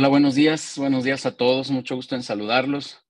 [0.00, 3.04] Hola, buenos días, buenos días a todos, mucho gusto en saludarlos.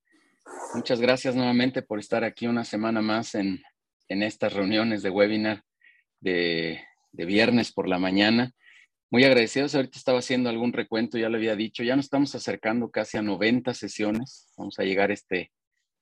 [0.74, 3.62] Muchas gracias nuevamente por estar aquí una semana más en,
[4.08, 5.62] estas reuniones de webinar
[6.18, 8.50] de, de, viernes por la mañana.
[9.08, 12.90] Muy agradecidos, ahorita estaba haciendo algún recuento, ya lo había dicho, ya nos estamos acercando
[12.90, 15.52] casi a 90 sesiones, vamos a llegar a este,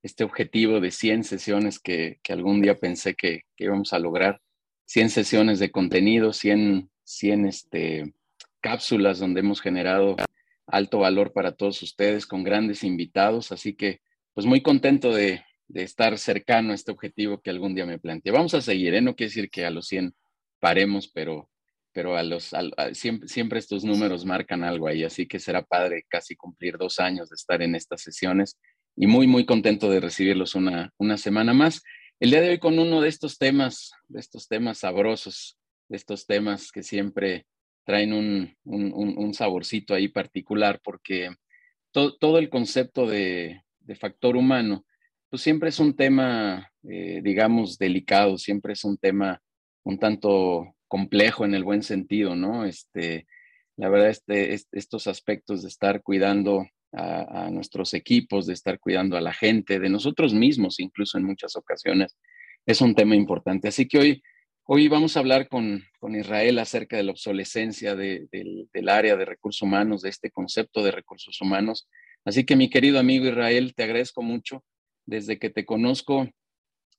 [0.03, 4.41] este objetivo de 100 sesiones que, que algún día pensé que, que, íbamos a lograr,
[4.87, 8.15] 100 sesiones de contenido, 100, 100 este,
[8.63, 10.17] cápsulas donde hemos generado
[10.69, 14.01] alto valor para todos ustedes con grandes invitados, así que
[14.35, 15.43] pues muy contento de,
[15.75, 18.33] estar cercano a este objetivo que algún día me planteé.
[18.33, 19.03] Vamos a seguir, ¿eh?
[19.03, 20.15] no quiere decir que a los 100
[20.61, 21.51] paremos, pero,
[21.93, 22.53] pero a los,
[22.93, 27.29] siempre, siempre, estos números marcan algo ahí, así que será padre casi cumplir dos años
[27.29, 28.59] de estar en estas sesiones
[28.97, 31.83] y muy, muy contento de recibirlos una, una semana más.
[32.19, 36.27] El día de hoy con uno de estos temas, de estos temas sabrosos, de estos
[36.27, 37.47] temas que siempre
[37.89, 41.31] traen un, un, saborcito ahí particular, porque
[41.91, 43.63] todo el concepto de,
[43.99, 44.85] factor humano,
[45.31, 49.41] pues siempre es un tema, eh, digamos, delicado, siempre es un tema
[49.85, 52.67] un tanto complejo en el buen sentido, ¿no?
[52.67, 53.27] Este,
[53.79, 59.23] la verdad, este, estos aspectos de estar cuidando a, nuestros equipos, de estar cuidando a
[59.23, 62.19] la gente, de nosotros mismos, incluso en muchas ocasiones,
[62.67, 63.69] es un tema importante.
[63.69, 64.23] Así que hoy
[64.71, 65.83] Hoy vamos a hablar con,
[66.15, 71.41] Israel acerca de la obsolescencia del área de recursos humanos, de este concepto de recursos
[71.41, 71.89] humanos.
[72.27, 74.63] Así que mi querido amigo Israel, te agradezco mucho.
[75.07, 76.29] Desde que te conozco,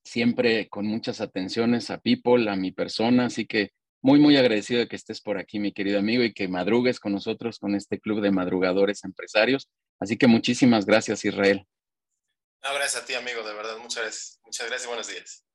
[0.04, 3.28] siempre con muchas atenciones a People, a mi persona.
[3.28, 3.70] Así que
[4.02, 7.12] muy, muy agradecido de que estés por aquí, mi querido amigo, y que madrugues con
[7.12, 9.70] nosotros, con este club de madrugadores empresarios.
[10.00, 11.68] Así que muchísimas gracias, Israel.
[12.64, 13.78] No, gracias a ti, amigo, de verdad.
[13.78, 14.40] Muchas gracias.
[14.44, 15.46] Muchas gracias y buenos días.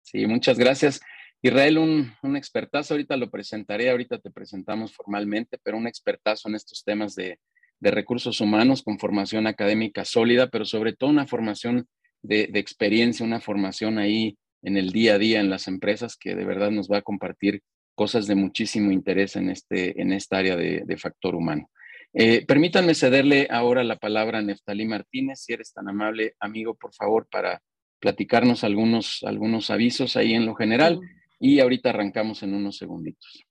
[0.00, 0.98] Sí, muchas gracias.
[1.46, 6.56] Israel, un, un, expertazo, ahorita lo presentaré, ahorita te presentamos formalmente, pero un expertazo en
[6.56, 7.38] estos temas de,
[7.80, 11.86] recursos humanos con formación académica sólida, pero sobre todo una formación
[12.22, 16.44] de, experiencia, una formación ahí en el día a día en las empresas que de
[16.44, 17.60] verdad nos va a compartir
[17.94, 21.70] cosas de muchísimo interés en, este, en esta área de, factor humano.
[22.12, 26.92] Eh, permítanme cederle ahora la palabra a Neftalí Martínez, si eres tan amable, amigo, por
[26.92, 27.62] favor, para
[28.00, 31.00] platicarnos algunos, algunos avisos ahí en lo general
[31.38, 33.44] y ahorita arrancamos en unos segunditos.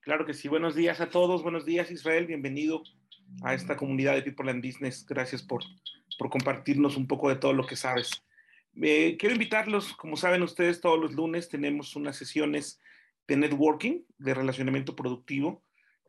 [0.00, 0.48] Claro que sí.
[0.48, 1.42] Buenos días a todos.
[1.42, 2.26] Buenos días, Israel.
[2.26, 2.82] Bienvenido
[3.42, 5.04] a esta comunidad de People and Business.
[5.04, 5.64] Gracias por,
[6.18, 8.10] por compartirnos un poco de todo lo que sabes.
[8.80, 12.80] Eh, quiero invitarlos, como saben ustedes, todos los lunes tenemos unas sesiones
[13.26, 15.64] de networking, de relacionamiento productivo.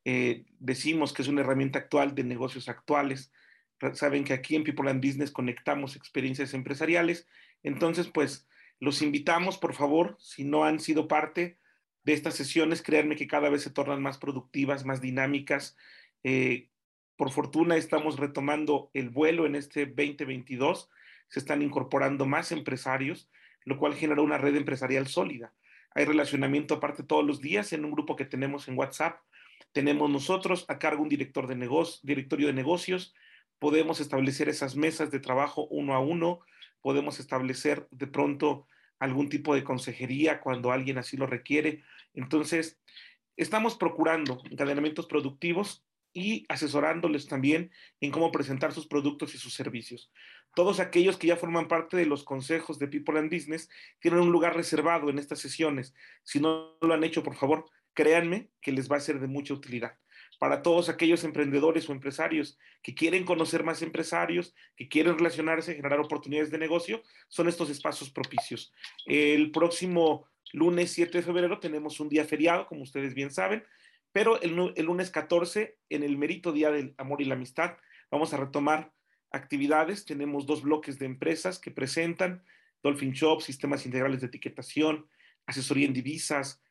[0.06, 3.32] Eh, decimos que es una herramienta actual de negocios actuales.
[3.94, 7.28] Saben que aquí en People and Business conectamos experiencias empresariales.
[7.64, 8.48] Entonces, pues,
[8.80, 11.58] los invitamos, por favor, si no han sido parte
[12.04, 15.76] de estas sesiones, créanme que cada vez se tornan más productivas, más dinámicas.
[16.24, 16.70] Eh,
[17.16, 20.90] por fortuna estamos retomando el vuelo en este 2022,
[21.28, 23.30] se están incorporando más empresarios,
[23.66, 25.54] lo cual genera una red empresarial sólida.
[25.96, 29.20] Hay relacionamiento aparte todos los días en un grupo que tenemos en WhatsApp.
[29.72, 33.16] Tenemos nosotros a cargo un director de negocio, directorio de negocios.
[33.58, 36.42] Podemos establecer esas mesas de trabajo uno a uno
[36.82, 38.68] podemos establecer de pronto
[39.00, 41.84] algún tipo de consejería cuando alguien así lo requiere.
[42.14, 42.80] Entonces,
[43.36, 47.72] estamos procurando encadenamientos productivos y asesorándoles también
[48.02, 50.12] en cómo presentar sus productos y sus servicios.
[50.56, 54.32] Todos aquellos que ya forman parte de los consejos de People and Business tienen un
[54.32, 55.94] lugar reservado en estas sesiones.
[56.24, 59.54] Si no lo han hecho, por favor, créanme que les va a ser de mucha
[59.54, 59.98] utilidad
[60.40, 66.00] para todos aquellos emprendedores o empresarios que quieren conocer más empresarios, que quieren relacionarse, generar
[66.00, 68.74] oportunidades de negocio, son estos espacios propicios.
[69.06, 73.64] El próximo lunes 7 de febrero tenemos un día feriado, como ustedes bien saben,
[74.12, 77.78] pero el, lunes 14, en el Merito Día del Amor y la Amistad,
[78.10, 78.92] vamos a retomar
[79.32, 80.06] actividades.
[80.06, 82.44] Tenemos dos bloques de empresas que presentan
[82.82, 85.08] Dolphin Shop, sistemas integrales de etiquetación,
[85.46, 86.64] asesoría en divisas,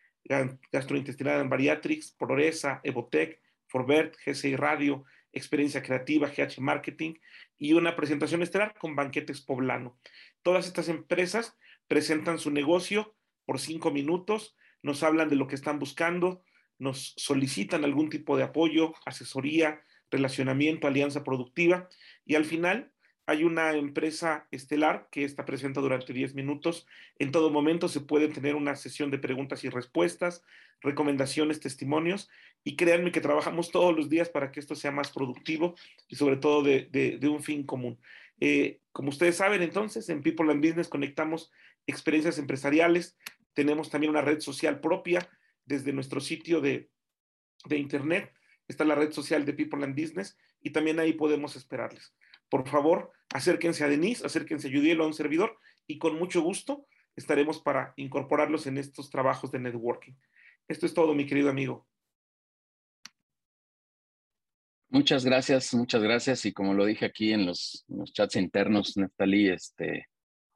[0.72, 7.14] gastrointestinal en bariatrics, Progresa, Evotec, Forbert, GCI Radio, Experiencia Creativa, GH Marketing
[7.58, 9.98] y una presentación estelar con Banquetes Poblano.
[10.42, 11.56] Todas estas empresas
[11.88, 13.14] presentan su negocio
[13.44, 16.42] por cinco minutos, nos hablan de lo que están buscando,
[16.78, 21.88] nos solicitan algún tipo de apoyo, asesoría, relacionamiento, alianza productiva
[22.24, 22.92] y al final
[23.26, 26.86] hay una empresa estelar que está presente durante 10 minutos.
[27.18, 30.44] En todo momento se puede tener una sesión de preguntas y respuestas,
[30.80, 32.28] recomendaciones, testimonios
[32.62, 35.74] y créanme que trabajamos todos los días para que esto sea más productivo
[36.08, 37.98] y sobre todo de, un fin común.
[38.40, 41.50] Eh, como ustedes saben, entonces, en People and Business conectamos
[41.86, 43.16] experiencias empresariales.
[43.54, 45.28] Tenemos también una red social propia
[45.64, 46.90] desde nuestro sitio de,
[47.64, 48.32] de internet
[48.68, 52.14] está la red social de People and Business y también ahí podemos esperarles.
[52.48, 56.42] Por favor, acérquense a Denise, acérquense a Judiel o a un servidor y con mucho
[56.42, 60.14] gusto estaremos para incorporarlos en estos trabajos de networking.
[60.68, 61.86] Esto es todo, mi querido amigo.
[64.88, 66.44] Muchas gracias, muchas gracias.
[66.46, 70.06] Y como lo dije aquí en los, chats internos, Neftalí, este,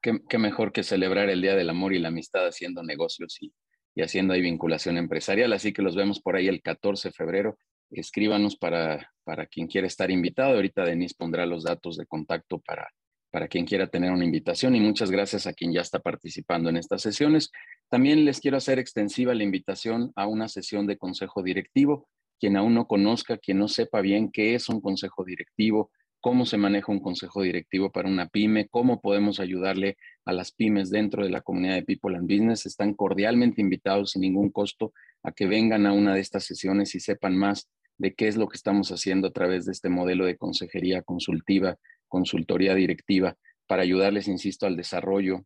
[0.00, 3.52] qué, mejor que celebrar el Día del Amor y la Amistad haciendo negocios y,
[3.94, 5.52] y haciendo ahí vinculación empresarial.
[5.52, 7.58] Así que los vemos por ahí el 14 de febrero.
[7.90, 10.54] Escríbanos para, para quien quiera estar invitado.
[10.54, 12.88] Ahorita Denise pondrá los datos de contacto para,
[13.30, 16.76] para quien quiera tener una invitación y muchas gracias a quien ya está participando en
[16.76, 17.50] estas sesiones.
[17.88, 22.08] También les quiero hacer extensiva la invitación a una sesión de consejo directivo.
[22.38, 25.90] Quien aún no conozca, quien no sepa bien qué es un consejo directivo,
[26.20, 30.90] cómo se maneja un consejo directivo para una pyme, cómo podemos ayudarle a las pymes
[30.90, 35.32] dentro de la comunidad de People and Business, están cordialmente invitados sin ningún costo a
[35.32, 37.68] que vengan a una de estas sesiones y sepan más
[38.00, 41.76] de qué es lo que estamos haciendo a través de este modelo de consejería consultiva,
[42.08, 43.36] consultoría directiva,
[43.66, 45.44] para ayudarles, insisto, al desarrollo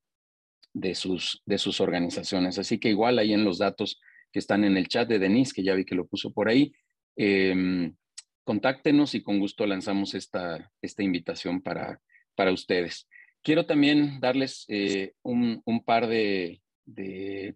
[0.72, 2.58] de sus, de sus organizaciones.
[2.58, 4.00] Así que igual ahí en los datos
[4.32, 6.72] que están en el chat de Denise, que ya vi que lo puso por ahí,
[7.16, 7.90] eh,
[8.44, 12.00] contáctenos y con gusto lanzamos esta, esta invitación para,
[12.36, 13.08] para ustedes.
[13.42, 16.60] Quiero también darles eh, un, par de,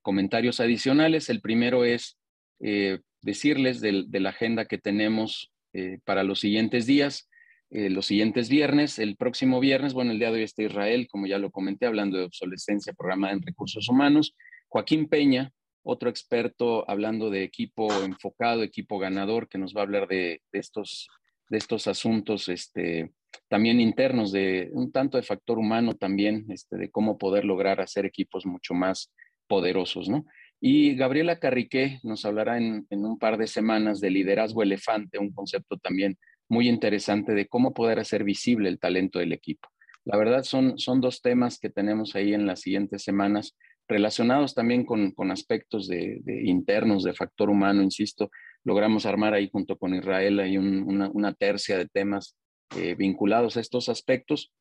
[0.03, 1.29] comentarios adicionales.
[1.29, 2.18] El primero es
[2.61, 7.29] eh, decirles de, la agenda que tenemos eh, para los siguientes días,
[7.71, 8.99] los siguientes viernes.
[8.99, 12.17] El próximo viernes, bueno, el día de hoy está Israel, como ya lo comenté, hablando
[12.17, 14.35] de obsolescencia programada en recursos humanos.
[14.69, 15.53] Joaquín Peña,
[15.83, 21.09] otro experto hablando de equipo enfocado, equipo ganador, que nos va a hablar de, estos,
[21.49, 23.11] de estos asuntos este,
[23.49, 28.05] también internos, de un tanto de factor humano también, este, de cómo poder lograr hacer
[28.05, 29.13] equipos mucho más
[29.47, 30.27] poderosos, ¿no?
[30.61, 35.33] Y Gabriela Carriqué nos hablará en, en un par de semanas de liderazgo elefante, un
[35.33, 36.19] concepto también
[36.49, 39.69] muy interesante de cómo poder hacer visible el talento del equipo.
[40.05, 43.55] La verdad son, son dos temas que tenemos ahí en las siguientes semanas
[43.89, 48.31] relacionados también con, aspectos de, internos de factor humano, insisto,
[48.65, 52.37] logramos armar ahí junto con Israel ahí una, tercia de temas
[52.77, 54.53] eh, vinculados a estos aspectos.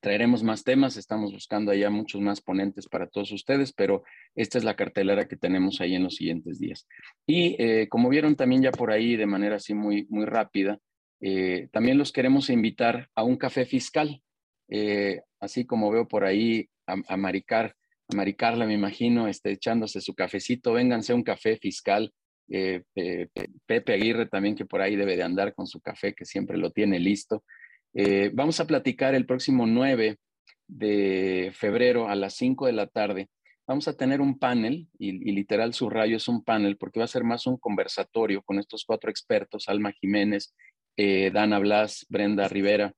[0.00, 4.02] Traeremos más temas, estamos buscando allá muchos más ponentes para todos ustedes, pero
[4.34, 6.86] esta es la cartelera que tenemos ahí en los siguientes días.
[7.26, 10.78] Y eh, como vieron también ya por ahí de manera así muy, muy rápida,
[11.20, 14.20] eh, también los queremos invitar a un café fiscal.
[15.40, 17.74] así como veo por ahí a, a Maricar
[18.12, 22.12] Mari Carla, me imagino, este, echándose su cafecito, vénganse un café fiscal.
[22.50, 22.82] Eh,
[23.66, 26.70] Pepe Aguirre también, que por ahí debe de andar con su café, que siempre lo
[26.70, 27.44] tiene listo.
[27.96, 30.18] Eh, vamos a platicar el próximo 9
[30.66, 33.28] de febrero a las 5 de la tarde.
[33.68, 37.08] Vamos a tener un panel, y, literal su rayo es un panel, porque va a
[37.08, 40.54] ser más un conversatorio con estos cuatro expertos, Alma Jiménez,
[40.96, 42.92] eh, Dana Blas, Brenda Rivera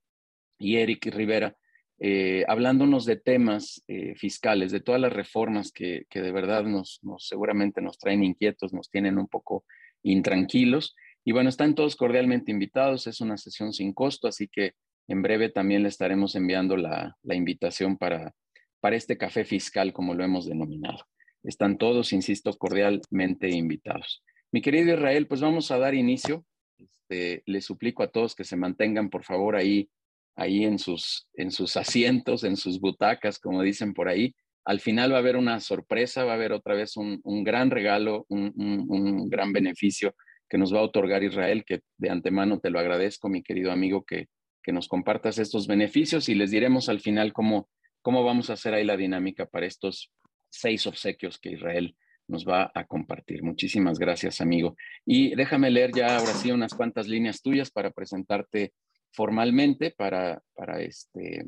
[0.59, 1.55] y Eric Rivera,
[1.99, 3.85] eh, hablándonos de temas
[4.17, 9.19] fiscales, de todas las reformas que, de verdad nos, seguramente nos traen inquietos, nos tienen
[9.19, 9.65] un poco
[10.03, 10.97] intranquilos.
[11.25, 14.75] Y bueno, están todos cordialmente invitados, es una sesión sin costo, así que
[15.09, 18.35] en breve también le estaremos enviando la, invitación para,
[18.81, 20.99] para este café fiscal, como lo hemos denominado.
[21.43, 24.23] Están todos, insisto, cordialmente invitados.
[24.53, 26.45] Mi querido Israel, pues vamos a dar inicio.
[26.79, 29.89] Este, le suplico a todos que se mantengan, por favor, ahí
[30.37, 34.35] ahí en sus, en sus asientos, en sus butacas, como dicen por ahí.
[34.65, 38.27] Al final va a haber una sorpresa, va a haber otra vez un, gran regalo,
[38.29, 40.15] un, gran beneficio
[40.49, 44.05] que nos va a otorgar Israel, que de antemano te lo agradezco, mi querido amigo,
[44.05, 44.27] que,
[44.67, 47.69] que nos compartas estos beneficios y les diremos al final cómo,
[48.03, 50.13] cómo vamos a hacer ahí la dinámica para estos
[50.51, 51.95] seis obsequios que Israel
[52.27, 53.45] nos va a compartir.
[53.45, 54.75] Muchísimas gracias, amigo.
[55.05, 58.73] Y déjame leer ya ahora sí unas cuantas líneas tuyas para presentarte
[59.13, 61.47] formalmente para, para, este,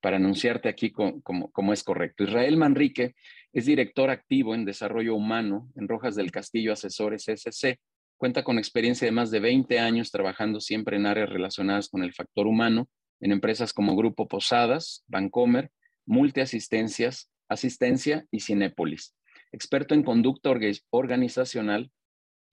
[0.00, 2.24] para anunciarte aquí como, es correcto.
[2.24, 3.14] Israel Manrique
[3.52, 7.78] es director activo en desarrollo humano en Rojas del Castillo Asesores SC.
[8.16, 12.14] Cuenta con experiencia de más de 20 años trabajando siempre en áreas relacionadas con el
[12.14, 12.88] factor humano
[13.20, 15.70] en empresas como Grupo Posadas, Bancomer,
[16.06, 19.14] Multiasistencias, Asistencia y Cinépolis.
[19.52, 20.50] Experto en conducta
[20.90, 21.90] organizacional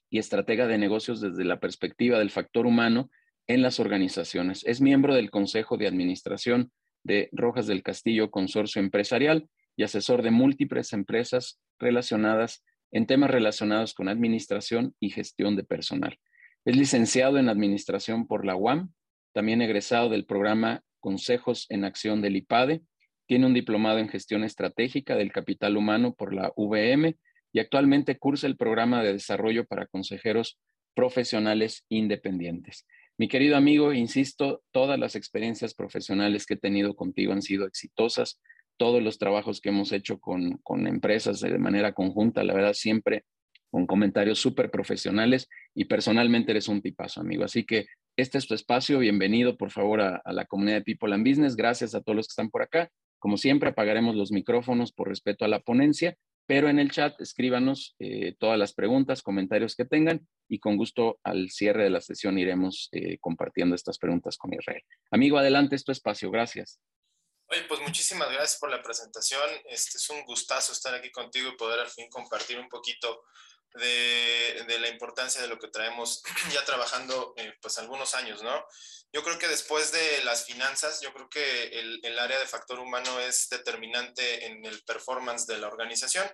[0.09, 3.09] y estratega de negocios desde la perspectiva del factor humano
[3.47, 4.63] en las organizaciones.
[4.65, 6.71] Es miembro del Consejo de Administración
[7.03, 13.93] de Rojas del Castillo Consorcio Empresarial y asesor de múltiples empresas relacionadas en temas relacionados
[13.93, 16.17] con administración y gestión de personal.
[16.63, 18.93] Es licenciado en Administración por la UAM,
[19.33, 22.83] también egresado del programa Consejos en Acción del IPADE,
[23.25, 27.17] tiene un diplomado en Gestión Estratégica del Capital Humano por la VM
[27.51, 30.59] y actualmente cursa el programa de desarrollo para consejeros
[30.93, 32.85] profesionales independientes.
[33.17, 38.39] Mi querido amigo, insisto, todas las experiencias profesionales que he tenido contigo han sido exitosas.
[38.77, 43.23] Todos los trabajos que hemos hecho con, con empresas de manera conjunta, la verdad, siempre
[43.71, 47.43] con comentarios súper profesionales y personalmente eres un tipazo, amigo.
[47.43, 48.99] Así que este es tu espacio.
[48.99, 51.55] Bienvenido, por favor, a, la comunidad de People and Business.
[51.55, 52.89] Gracias a todos los que están por acá.
[53.17, 56.15] Como siempre, apagaremos los micrófonos por respeto a la ponencia
[56.45, 61.19] pero en el chat escríbanos eh, todas las preguntas, comentarios que tengan y con gusto
[61.23, 64.81] al cierre de la sesión iremos eh, compartiendo estas preguntas con Israel.
[65.11, 66.79] Amigo, adelante, es tu espacio, gracias.
[67.53, 69.47] Oye, pues muchísimas gracias por la presentación.
[69.65, 73.25] Este es un gustazo estar aquí contigo y poder al fin compartir un poquito
[73.75, 78.65] de, de la importancia de lo que traemos ya trabajando eh, pues algunos años, ¿no?
[79.11, 82.79] Yo creo que después de las finanzas, yo creo que el, el, área de factor
[82.79, 86.27] humano es determinante en el performance de la organización.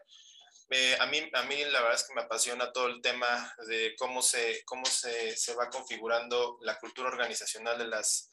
[0.69, 3.93] Eh, a, mí, a mí la verdad es que me apasiona todo el tema de
[3.97, 8.31] cómo se, cómo se, se va configurando la cultura organizacional de las,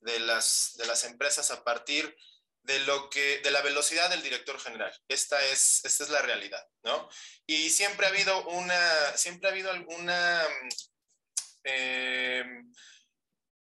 [0.00, 2.16] de las, de las empresas a partir
[2.62, 4.92] de lo que de la velocidad del director general.
[5.08, 7.08] Esta es esta es la realidad, ¿no?
[7.46, 10.44] Y siempre ha habido una siempre ha habido alguna
[11.62, 12.44] eh,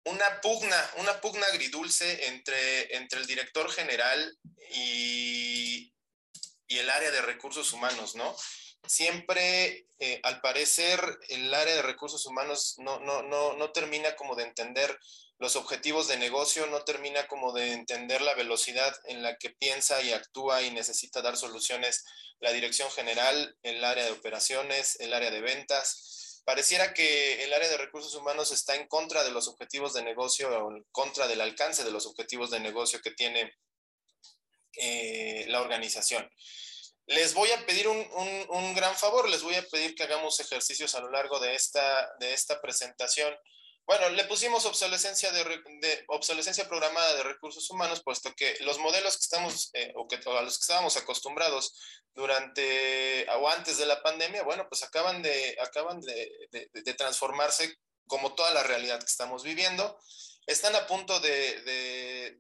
[0.04, 4.38] una pugna, una pugna agridulce entre, entre el director general
[4.72, 5.92] y,
[6.66, 8.34] y el área de recursos humanos, ¿no?
[8.86, 14.34] Siempre, eh, al parecer, el área de recursos humanos no, no, no, no termina como
[14.34, 14.98] de entender
[15.40, 20.00] los objetivos de negocio, no termina como de entender la velocidad en la que piensa
[20.02, 22.04] y actúa y necesita dar soluciones
[22.40, 27.68] la dirección general, el área de operaciones, el área de ventas pareciera que el área
[27.68, 31.40] de recursos humanos está en contra de los objetivos de negocio o en contra del
[31.40, 33.54] alcance de los objetivos de negocio que tiene
[34.76, 36.28] eh, la organización.
[37.06, 40.40] Les voy a pedir un, un, un, gran favor, les voy a pedir que hagamos
[40.40, 43.34] ejercicios a lo largo de esta, de esta presentación
[43.90, 49.24] bueno, le pusimos obsolescencia, de, obsolescencia programada de recursos humanos, puesto que los modelos que
[49.24, 51.74] estamos, eh, o, que, o a los que estábamos acostumbrados
[52.14, 57.74] durante o antes de la pandemia, bueno, pues acaban de, acaban de, transformarse
[58.06, 59.98] como toda la realidad que estamos viviendo.
[60.46, 62.38] Están a punto de,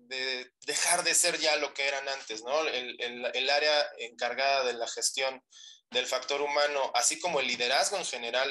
[0.60, 2.64] dejar de ser ya lo que eran antes, ¿no?
[2.68, 5.42] El área encargada de la gestión
[5.90, 8.48] del factor humano, así como el liderazgo en general,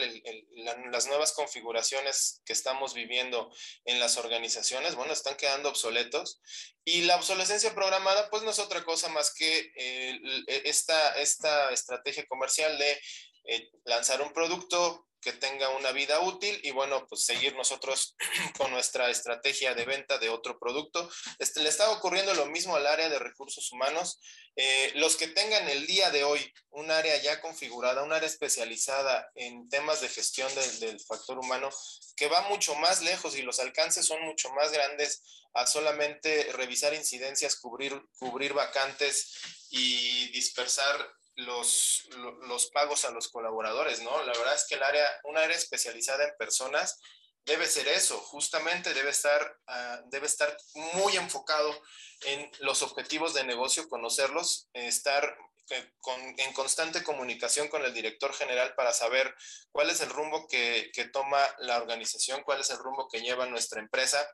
[0.92, 3.50] las nuevas configuraciones que estamos viviendo
[3.86, 6.42] en las organizaciones, bueno, están quedando obsoletos.
[6.84, 10.20] Y la obsolescencia programada, pues no es otra cosa más que eh,
[10.66, 13.02] esta, esta estrategia comercial de
[13.46, 18.16] eh, lanzar un producto, que tenga una vida útil y bueno, pues seguir nosotros
[18.58, 21.10] con nuestra estrategia de venta de otro producto.
[21.40, 24.20] Este, le está ocurriendo lo mismo al área de recursos humanos.
[24.56, 29.30] Eh, los que tengan el día de hoy un área ya configurada, un área especializada
[29.36, 31.70] en temas de gestión de, del factor humano,
[32.16, 35.24] que va mucho más lejos y los alcances son mucho más grandes
[35.54, 39.34] a solamente revisar incidencias, cubrir, cubrir vacantes
[39.70, 40.96] y dispersar
[41.40, 42.08] los,
[42.48, 44.24] los pagos a los colaboradores, ¿no?
[44.24, 47.00] La verdad es que el área, un área especializada en personas
[47.46, 50.56] debe ser eso, justamente debe estar, uh, debe estar
[50.96, 51.82] muy enfocado
[52.26, 55.38] en los objetivos de negocio, conocerlos, estar
[55.72, 59.34] eh, con, en constante comunicación con el director general para saber
[59.72, 63.46] cuál es el rumbo que, que toma la organización, cuál es el rumbo que lleva
[63.46, 64.28] nuestra empresa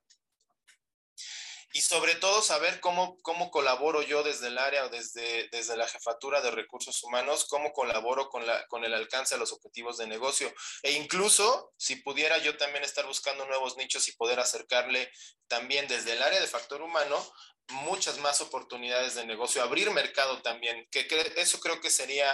[1.76, 5.86] y sobre todo saber cómo, cómo colaboro yo desde el área o desde, desde la
[5.86, 10.08] jefatura de recursos humanos, cómo colaboro con, la, con el alcance de los objetivos de
[10.08, 10.54] negocio.
[10.84, 15.12] E incluso, si pudiera yo también estar buscando nuevos nichos y poder acercarle
[15.50, 17.22] también desde el área de factor humano
[17.68, 22.34] muchas más oportunidades de negocio, abrir mercado también, que, que eso creo que sería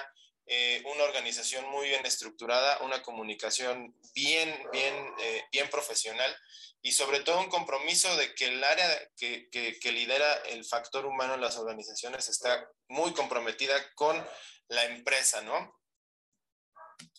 [0.54, 6.36] eh, una organización muy bien estructurada, una comunicación bien, bien, eh, bien profesional
[6.82, 11.06] y sobre todo un compromiso de que el área que, que, que, lidera el factor
[11.06, 14.22] humano en las organizaciones está muy comprometida con
[14.68, 15.80] la empresa, ¿no?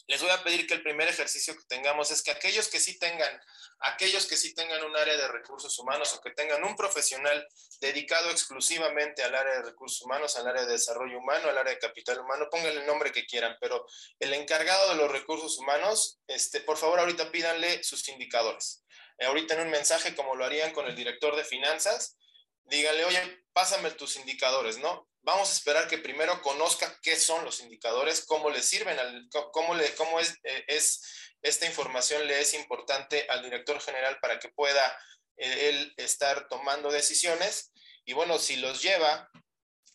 [0.08, 2.98] Les voy a pedir que el primer ejercicio que tengamos es que aquellos que sí
[2.98, 3.40] tengan,
[3.82, 7.46] aquellos que sí tengan un área de recursos humanos o que tengan un profesional
[7.80, 11.78] dedicado exclusivamente al área de recursos humanos, al área de desarrollo humano, al área de
[11.78, 13.86] capital humano, pónganle el nombre que quieran, pero
[14.18, 18.82] el encargado de los recursos humanos, este, por favor ahorita pídanle sus indicadores
[19.24, 22.16] ahorita en un mensaje como lo harían con el director de finanzas,
[22.64, 25.08] díganle, oye, pásame tus indicadores, ¿no?
[25.22, 29.74] Vamos a esperar que primero conozca qué son los indicadores, cómo le sirven, al, cómo,
[29.74, 31.00] le, cómo es, eh, es,
[31.42, 34.96] esta información le es importante al director general para que pueda
[35.36, 37.72] eh, él estar tomando decisiones.
[38.04, 39.28] Y bueno, si los lleva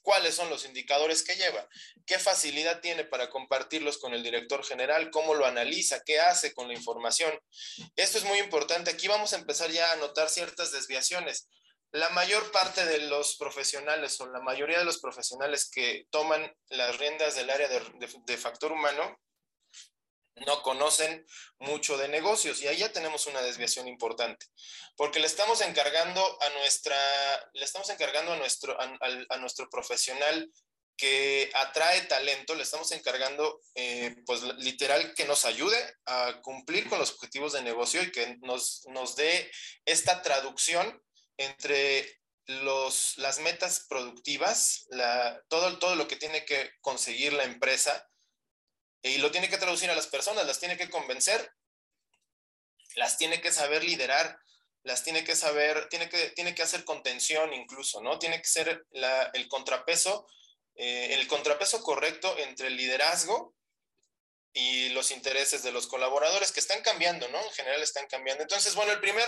[0.02, 1.68] cuáles son los indicadores que lleva,
[2.06, 6.70] qué facilidad tiene para compartirlos con el director general, cómo lo analiza, qué hace con
[6.70, 7.38] la información.
[7.98, 8.92] Esto es muy importante.
[8.92, 11.50] Aquí vamos a empezar ya a notar ciertas desviaciones.
[11.92, 16.98] La mayor parte de los profesionales o la mayoría de los profesionales que toman las
[16.98, 19.18] riendas del área de, factor humano
[20.46, 21.26] no conocen
[21.60, 24.46] mucho de negocios y ahí ya tenemos una desviación importante,
[24.96, 26.98] porque le estamos encargando a nuestra,
[27.54, 30.52] le estamos encargando a nuestro, a, nuestro profesional
[30.96, 36.98] que atrae talento, le estamos encargando, eh, pues literal, que nos ayude a cumplir con
[36.98, 39.52] los objetivos de negocio y que nos, nos dé
[39.86, 41.02] esta traducción
[41.38, 48.08] entre los, las metas productivas, la, todo, todo lo que tiene que conseguir la empresa
[49.08, 51.52] y lo tiene que traducir a las personas, las tiene que convencer,
[52.96, 54.40] las tiene que saber liderar,
[54.84, 58.20] las tiene que saber, tiene que, tiene que hacer contención incluso, ¿no?
[58.20, 58.86] Tiene que ser
[59.34, 60.28] el contrapeso,
[60.76, 63.54] eh, el contrapeso correcto entre el liderazgo
[64.54, 67.40] y los intereses de los colaboradores que están cambiando, ¿no?
[67.40, 68.42] En general están cambiando.
[68.42, 69.28] Entonces, bueno, el primer,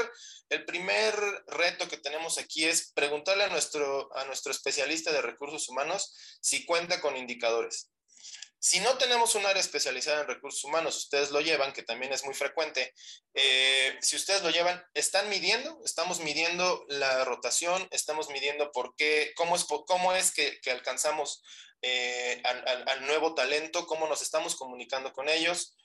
[0.50, 1.14] el primer
[1.46, 6.66] reto que tenemos aquí es preguntarle a nuestro, a nuestro especialista de recursos humanos si
[6.66, 7.92] cuenta con indicadores.
[8.62, 12.25] Si no tenemos un área especializada en recursos humanos, ustedes lo llevan, que también es
[12.25, 12.94] muy frecuente,
[13.34, 15.80] eh, si ustedes lo llevan, ¿están midiendo?
[15.86, 21.42] Estamos midiendo la rotación, estamos midiendo por qué, cómo es, cómo es que, que alcanzamos
[21.82, 25.78] eh, al, nuevo talento, cómo nos estamos comunicando con ellos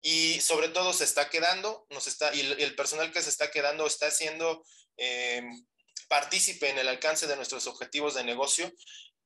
[0.00, 3.86] y sobre todo se está quedando, nos está, y el, personal que se está quedando
[3.86, 4.62] está siendo
[4.96, 5.42] eh,
[6.08, 8.72] partícipe en el alcance de nuestros objetivos de negocio.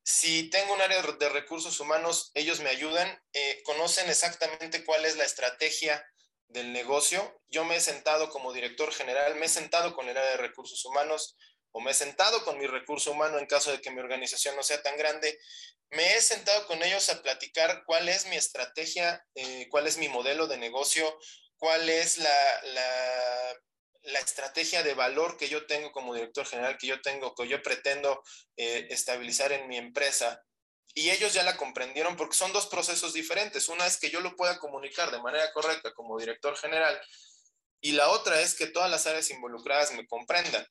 [0.07, 5.17] Si tengo un área de recursos humanos, ellos me ayudan, eh, conocen exactamente cuál es
[5.17, 6.05] la estrategia
[6.49, 7.41] del negocio.
[7.49, 10.85] Yo me he sentado como director general, me he sentado con el área de recursos
[10.85, 11.37] humanos,
[11.73, 14.63] o me he sentado con mi recurso humano en caso de que mi organización no
[14.63, 15.39] sea tan grande,
[15.91, 20.09] me he sentado con ellos a platicar cuál es mi estrategia, eh, cuál es mi
[20.09, 21.19] modelo de negocio,
[21.57, 23.61] cuál es la, la,
[24.05, 28.23] estrategia de valor que yo tengo como director general, que yo tengo, que yo pretendo
[28.57, 30.43] eh, estabilizar en mi empresa.
[30.95, 33.69] Y ellos ya la comprendieron porque son dos procesos diferentes.
[33.69, 37.01] Una es que yo lo pueda comunicar de manera correcta como director general
[37.85, 40.67] y la otra es que todas las áreas involucradas me comprendan.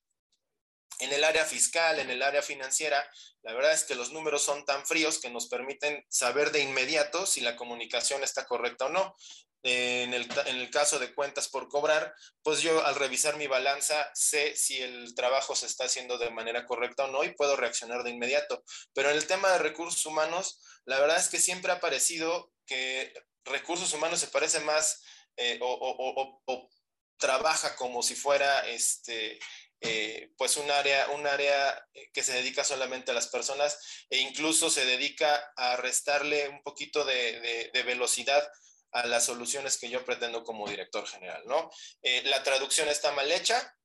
[0.98, 3.08] En el área fiscal, en el área financiera,
[3.44, 7.28] la verdad es que los números son tan fríos que nos permiten saber de inmediato
[7.28, 9.16] si la comunicación está correcta o no.
[9.64, 14.12] En el, en el, caso de cuentas por cobrar, pues yo al revisar mi balanza
[14.14, 18.04] sé si el trabajo se está haciendo de manera correcta o no y puedo reaccionar
[18.04, 18.64] de inmediato.
[18.94, 23.14] Pero en el tema de recursos humanos, la verdad es que siempre ha parecido que
[23.46, 25.02] recursos humanos se parece más
[25.38, 26.70] eh, o, o, o,
[27.18, 29.40] trabaja como si fuera este,
[29.86, 34.70] eh, pues un área, un área que se dedica solamente a las personas e incluso
[34.70, 38.48] se dedica a restarle un poquito de, velocidad
[38.94, 41.70] a las soluciones que yo pretendo como director general, ¿no?
[42.02, 43.76] Eh, la traducción está mal hecha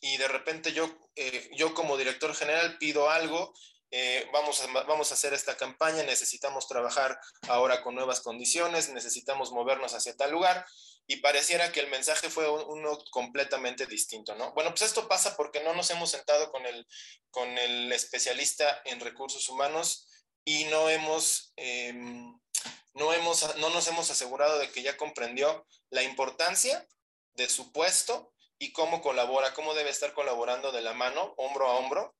[0.00, 3.52] y de repente yo, eh, yo como director general pido algo
[4.32, 9.94] vamos, a, vamos a hacer esta campaña, necesitamos trabajar ahora con nuevas condiciones, necesitamos movernos
[9.94, 10.66] hacia tal lugar
[11.10, 14.52] y pareciera que el mensaje fue uno completamente distinto, ¿no?
[14.52, 16.86] Bueno, pues esto pasa porque no nos hemos sentado con el,
[17.30, 20.06] con el especialista en recursos humanos
[20.44, 22.38] y no hemos, em,
[22.98, 26.86] no, hemos, no nos hemos asegurado de que ya comprendió la importancia
[27.34, 31.76] de su puesto y cómo colabora, cómo debe estar colaborando de la mano, hombro a
[31.76, 32.16] hombro,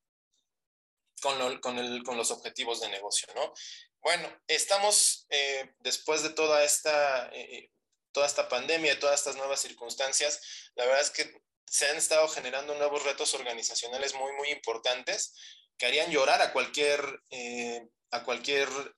[1.21, 3.53] con, con, el, con los objetivos de negocio, ¿no?
[4.01, 7.69] Bueno, estamos eh, después de toda esta eh,
[8.11, 12.73] toda esta pandemia, todas estas nuevas circunstancias, la verdad es que se han estado generando
[12.75, 15.35] nuevos retos organizacionales muy, muy importantes
[15.77, 18.91] que harían llorar a cualquier, eh, a cualquier eh,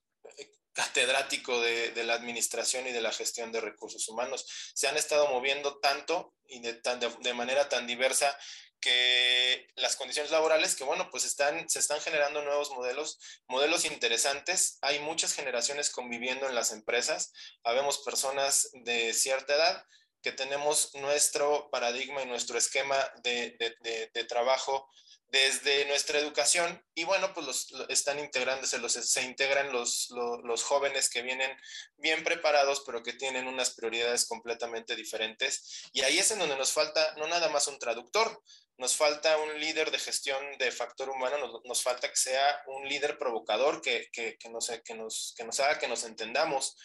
[0.74, 4.46] catedrático de, de, la administración y de la gestión de recursos humanos.
[4.74, 6.80] Se han estado moviendo tanto y de,
[7.22, 8.38] de, manera tan diversa
[8.80, 14.80] que las condiciones laborales, que bueno, pues están, se están generando nuevos modelos, modelos interesantes.
[14.82, 17.32] Hay muchas generaciones conviviendo en las empresas.
[17.64, 19.86] Habemos personas de cierta edad
[20.24, 24.90] que tenemos nuestro paradigma y nuestro esquema de trabajo
[25.32, 30.10] desde nuestra educación y bueno, pues los, están integrándose, los, se integran los,
[30.44, 31.56] los, jóvenes que vienen
[31.96, 35.90] bien preparados, pero que tienen unas prioridades completamente diferentes.
[35.94, 38.42] Y ahí es en donde nos falta no nada más un traductor,
[38.78, 42.90] nos falta un líder de gestión de factor humano, nos, nos falta que sea un
[42.90, 46.76] líder provocador que, que, que, nos, que, nos, que nos haga que nos entendamos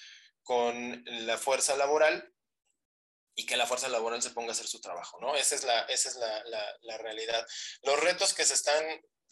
[0.45, 2.33] con la fuerza laboral
[3.37, 5.37] y que la fuerza laboral se ponga a hacer su trabajo, ¿no?
[5.37, 6.42] Esa es la, esa es la,
[6.83, 7.46] la, realidad.
[7.83, 8.85] Los retos que se están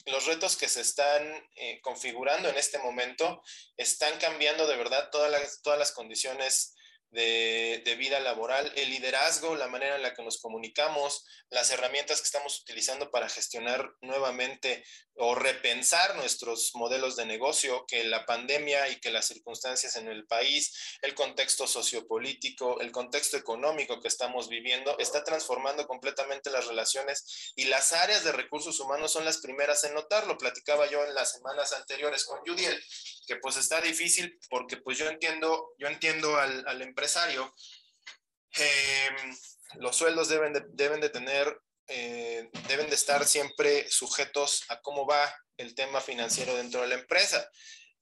[0.07, 1.23] los retos que se están
[1.57, 3.43] eh, configurando en este momento
[3.79, 6.75] están cambiando de verdad todas las, todas las condiciones
[7.15, 12.27] de, vida laboral, el liderazgo, la manera en la que nos comunicamos, las herramientas que
[12.27, 14.85] estamos utilizando para gestionar nuevamente
[15.17, 20.27] o repensar nuestros modelos de negocio, que la pandemia y que las circunstancias en el
[20.27, 27.53] país, el contexto sociopolítico, el contexto económico que estamos viviendo, está transformando completamente las relaciones
[27.55, 30.37] y las áreas de recursos humanos son las primeras en notarlo.
[30.37, 32.83] Platicaba yo en las semanas anteriores con Judiel,
[33.29, 37.04] que pues está difícil porque pues yo entiendo, yo entiendo al, al empresario,
[38.53, 39.37] em,
[39.77, 45.07] los sueldos deben de, deben de tener, eh, deben de estar siempre sujetos a cómo
[45.07, 47.49] va el tema financiero dentro de la empresa.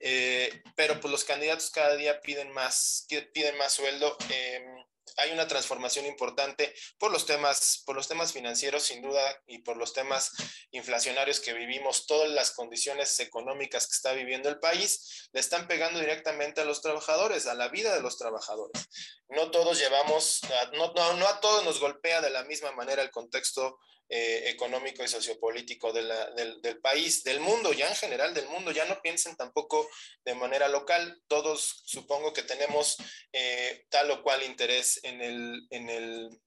[0.00, 4.16] Eh, pero pues los candidatos cada día piden más, piden más sueldo.
[5.16, 9.76] Hay una transformación importante por los temas, por los temas financieros, sin duda, y por
[9.76, 10.32] los temas
[10.70, 16.00] inflacionarios que vivimos, todas las condiciones económicas que está viviendo el país, le están pegando
[16.00, 18.88] directamente a los trabajadores, a la vida de los trabajadores.
[19.28, 20.40] No todos llevamos,
[20.74, 25.08] no, no a todos nos golpea de la misma manera el contexto eh, económico y
[25.08, 26.12] sociopolítico del,
[26.60, 28.70] del, país, del mundo, ya en general del mundo.
[28.70, 29.88] Ya no piensen tampoco
[30.24, 31.22] de manera local.
[31.28, 32.98] Todos supongo que tenemos
[33.32, 36.42] eh, tal o cual interés en el, en el,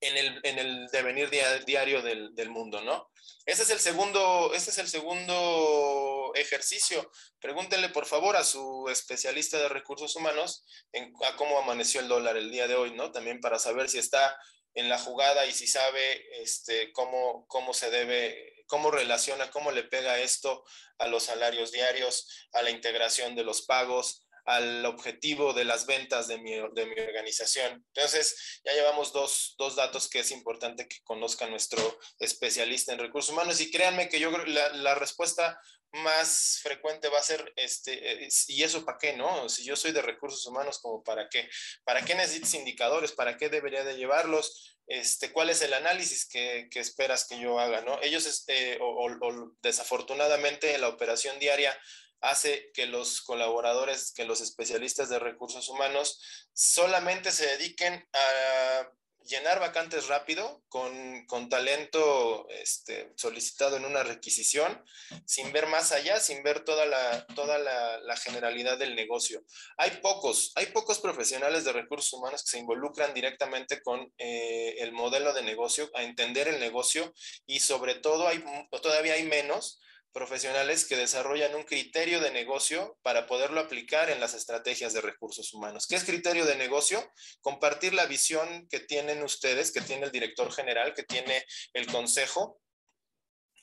[0.00, 3.10] en el, en el devenir diario del, del, mundo, ¿no?
[3.46, 7.10] Ese es el segundo, ese es el segundo ejercicio.
[7.40, 12.36] Pregúntenle, por favor, a su especialista de recursos humanos en, a cómo amaneció el dólar
[12.36, 13.10] el día de hoy, ¿no?
[13.10, 14.38] También para saber si está
[14.76, 19.82] en la jugada y si sabe este, cómo, cómo se debe, cómo relaciona, cómo le
[19.82, 20.64] pega esto
[20.98, 26.28] a los salarios diarios, a la integración de los pagos, al objetivo de las ventas
[26.28, 27.84] de mi, de mi organización.
[27.94, 33.32] Entonces, ya llevamos dos, dos, datos que es importante que conozca nuestro especialista en recursos
[33.32, 35.58] humanos y créanme que yo la, la respuesta
[35.92, 39.48] más frecuente va a ser, este, ¿y eso para qué, no?
[39.48, 41.48] Si yo soy de recursos humanos, ¿como para qué?
[41.84, 43.12] ¿Para qué necesitas indicadores?
[43.12, 44.78] ¿Para qué debería de llevarlos?
[44.86, 48.00] Este, ¿Cuál es el análisis que, que esperas que yo haga, no?
[48.02, 51.76] Ellos, este, o, o, desafortunadamente, la operación diaria
[52.20, 56.20] hace que los colaboradores, que los especialistas de recursos humanos
[56.52, 58.90] solamente se dediquen a
[59.26, 64.82] llenar vacantes rápido con, con talento este, solicitado en una requisición,
[65.24, 69.44] sin ver más allá, sin ver toda la, toda la, generalidad del negocio.
[69.76, 74.92] Hay pocos, hay pocos profesionales de recursos humanos que se involucran directamente con eh, el
[74.92, 77.12] modelo de negocio, a entender el negocio
[77.46, 78.42] y sobre todo hay,
[78.82, 79.80] todavía hay menos
[80.16, 85.52] profesionales que desarrollan un criterio de negocio para poderlo aplicar en las estrategias de recursos
[85.52, 85.86] humanos.
[85.86, 87.06] ¿Qué es criterio de negocio?
[87.42, 92.62] Compartir la visión que tienen ustedes, que tiene el director general, que tiene el consejo,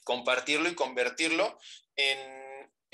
[0.03, 1.57] compartirlo y convertirlo
[1.95, 2.42] en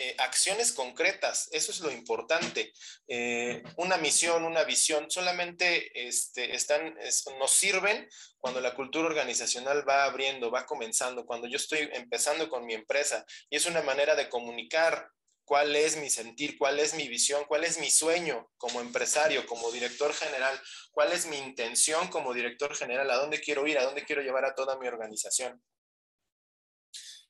[0.01, 2.71] eh, acciones concretas, eso es lo importante.
[3.05, 8.07] Eh, una misión, una visión, solamente este, están, es, nos sirven
[8.37, 13.25] cuando la cultura organizacional va abriendo, va comenzando, cuando yo estoy empezando con mi empresa
[13.49, 15.11] y es una manera de comunicar
[15.43, 19.69] cuál es mi sentir, cuál es mi visión, cuál es mi sueño como empresario, como
[19.69, 20.57] director general,
[20.91, 24.45] cuál es mi intención como director general, a dónde quiero ir, a dónde quiero llevar
[24.45, 25.61] a toda mi organización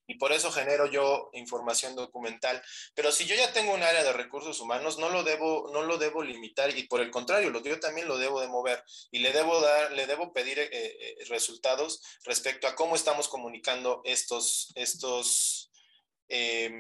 [0.10, 2.60] y por eso genero yo información documental.
[2.96, 6.00] Pero si yo ya tengo un área de recursos humanos, no lo debo, no lo
[6.00, 9.32] debo limitar y por el contrario, lo yo también lo debo de mover y le
[9.32, 15.70] debo dar, le debo pedir eh, eh, resultados respecto a cómo estamos comunicando estos, estos
[16.28, 16.72] eh,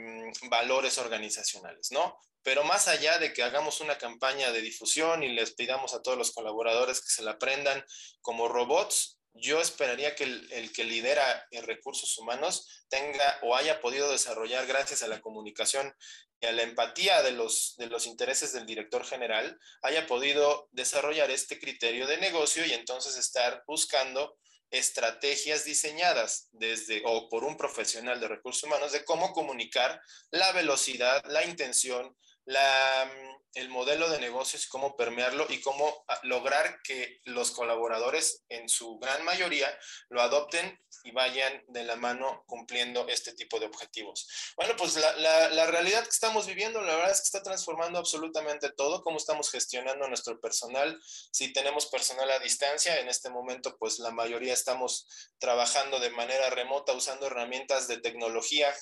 [0.49, 2.17] valores organizacionales, ¿no?
[2.41, 6.17] Pero más allá de que hagamos una campaña de difusión y les pidamos a todos
[6.17, 7.85] los colaboradores que se la aprendan
[8.21, 14.11] como robots, yo esperaría que el, que lidera en recursos humanos tenga o haya podido
[14.11, 15.93] desarrollar gracias a la comunicación
[16.41, 21.31] y a la empatía de los, de los intereses del director general, haya podido desarrollar
[21.31, 24.37] este criterio de negocio y entonces estar buscando
[24.71, 31.23] estrategias diseñadas desde o por un profesional de recursos humanos de cómo comunicar la velocidad,
[31.25, 32.15] la intención,
[32.49, 33.11] la,
[33.53, 38.97] el modelo de negocios, cómo permearlo y cómo ah, lograr que los colaboradores en su
[38.97, 39.69] gran mayoría
[40.09, 44.27] lo adopten y vayan de la mano cumpliendo este tipo de objetivos.
[44.55, 48.71] Bueno, pues la, la, realidad que estamos viviendo, la verdad es que está transformando absolutamente
[48.71, 50.99] todo, cómo estamos gestionando nuestro personal,
[51.31, 55.07] si tenemos personal a distancia, en este momento pues la mayoría estamos
[55.37, 58.73] trabajando de manera remota usando herramientas de tecnología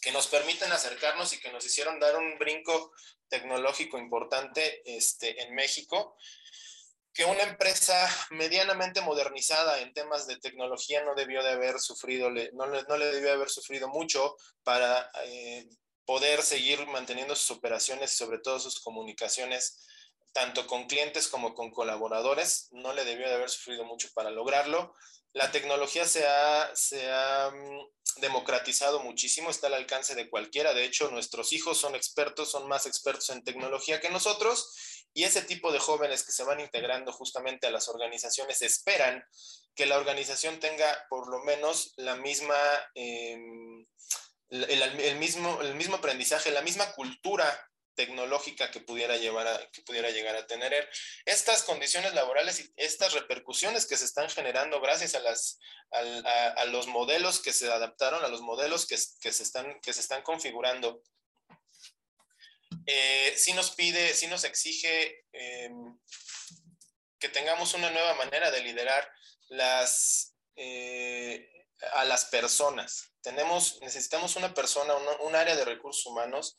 [0.00, 2.92] que nos permiten acercarnos y que nos hicieron dar un brinco
[3.28, 6.16] tecnológico importante este, en México,
[7.12, 12.66] que una empresa medianamente modernizada en temas de tecnología no debió de haber sufrido, no,
[12.66, 15.68] no le debió haber sufrido mucho para eh,
[16.04, 19.84] poder seguir manteniendo sus operaciones y sobre todo sus comunicaciones
[20.32, 22.68] tanto con clientes como con colaboradores.
[22.70, 24.94] No le debió de haber sufrido mucho para lograrlo.
[25.32, 30.74] La tecnología se ha, se ha mm, democratizado muchísimo, está al alcance de cualquiera.
[30.74, 35.04] De hecho, nuestros hijos son expertos, son más expertos en tecnología que nosotros.
[35.14, 39.24] Y ese tipo de jóvenes que se van integrando justamente a las organizaciones esperan
[39.74, 42.56] que la organización tenga por lo menos la misma,
[42.94, 43.86] em,
[44.50, 47.46] el, mismo, el mismo aprendizaje, la misma cultura
[47.98, 50.88] tecnológica que pudiera, llevar a, que pudiera llegar a tener.
[51.24, 55.58] Estas condiciones laborales y estas repercusiones que se están generando gracias a, las,
[55.90, 60.00] a, los modelos que se adaptaron, a los modelos que, que, se, están, que se
[60.00, 61.02] están configurando,
[62.86, 65.98] eh, sí nos pide, sí nos exige em,
[67.18, 69.10] que tengamos una nueva manera de liderar
[69.48, 71.50] las, eh,
[71.94, 73.12] a las personas.
[73.22, 76.56] Tenemos, necesitamos una persona, un área de recursos humanos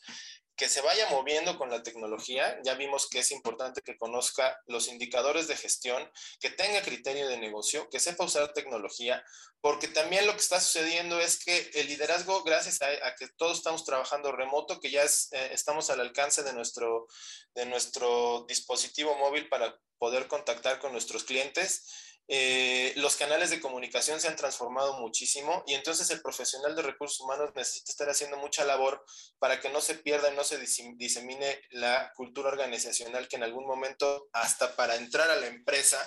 [0.60, 2.60] que se vaya moviendo con la tecnología.
[2.65, 7.38] Ya vimos que es importante que conozca los indicadores de gestión, que tenga criterio de
[7.38, 9.24] negocio, que sepa usar tecnología,
[9.62, 13.86] porque también lo que está sucediendo es que el liderazgo, gracias a, que todos estamos
[13.86, 17.08] trabajando remoto, que ya eh, estamos al alcance de nuestro,
[17.56, 21.86] de nuestro dispositivo móvil para poder contactar con nuestros clientes,
[22.32, 27.20] eh, los canales de comunicación se han transformado muchísimo y entonces el profesional de recursos
[27.22, 29.04] humanos necesita estar haciendo mucha labor
[29.39, 33.65] para que no se pierda y no se disemine la cultura organizacional que en algún
[33.65, 35.98] momento, hasta para entrar a la empresa,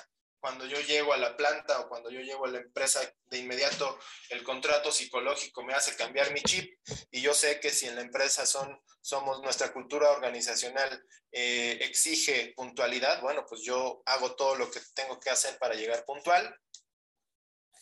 [0.42, 3.96] cuando yo llego a la planta o cuando yo llego a la empresa, de inmediato
[4.28, 6.68] el contrato psicológico me hace cambiar mi chip.
[7.12, 11.00] Y yo sé que si en la empresa son, somos, nuestra cultura organizacional
[11.31, 16.05] eh, exige puntualidad, bueno, pues yo hago todo lo que tengo que hacer para llegar
[16.05, 16.59] puntual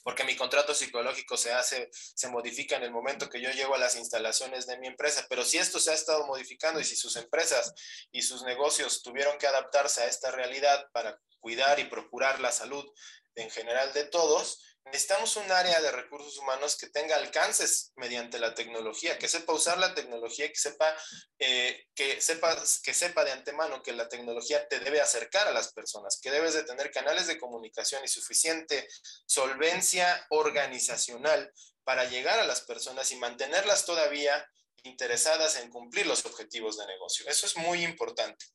[0.03, 3.79] porque mi contrato psicológico se hace, se modifica en el momento que yo llego a
[3.79, 5.27] las instalaciones de mi empresa.
[5.29, 7.75] Pero si esto se ha estado modificando y si sus empresas
[8.11, 12.85] y sus negocios tuvieron que adaptarse a esta realidad para cuidar y procurar la salud
[13.35, 18.55] en general de todos, necesitamos un área de recursos humanos que tenga alcances mediante la
[18.55, 20.97] tecnología, que sepa usar la tecnología, que sepa,
[21.39, 25.73] eh, que, sepa, que sepa de antemano que la tecnología te debe acercar a las
[25.73, 28.89] personas, que debes de tener canales de comunicación y suficiente
[29.27, 31.53] solvencia organizacional
[31.85, 34.47] para llegar a las personas y mantenerlas todavía
[34.83, 37.27] interesadas en cumplir los objetivos de negocio.
[37.29, 38.47] Eso es muy importante.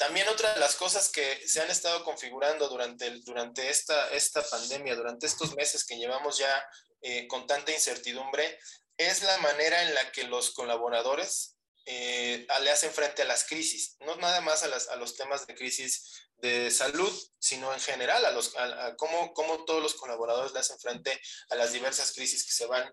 [0.00, 4.96] También otra de las cosas que se han estado configurando durante, durante esta, esta pandemia,
[4.96, 6.64] durante estos meses que llevamos ya
[7.02, 8.58] eh, con tanta incertidumbre,
[8.96, 13.98] es la manera en la que los colaboradores eh, le hacen frente a las crisis,
[14.00, 18.24] no nada más a, las, a, los temas de crisis de salud, sino en general
[18.24, 22.46] a, los, a, cómo, cómo, todos los colaboradores le hacen frente a las diversas crisis
[22.46, 22.90] que se van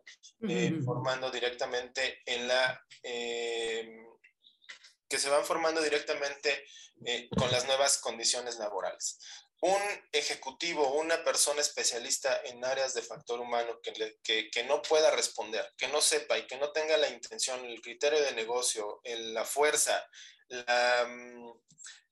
[0.49, 2.85] eh, formando directamente en la
[5.09, 6.65] que se van formando directamente
[7.05, 9.19] eh, con las nuevas condiciones laborales.
[9.61, 15.87] Un ejecutivo, una persona especialista en áreas de factor humano que, no pueda responder, que
[15.87, 20.07] no sepa y que no tenga la intención, el criterio de negocio, la fuerza,
[20.49, 21.49] mm,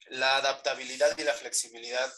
[0.07, 2.11] la adaptabilidad y la flexibilidad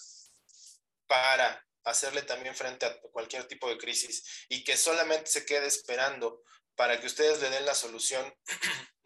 [1.07, 6.43] para hacerle también frente a cualquier tipo de crisis y que solamente se quede esperando
[6.75, 8.33] para que ustedes le den la solución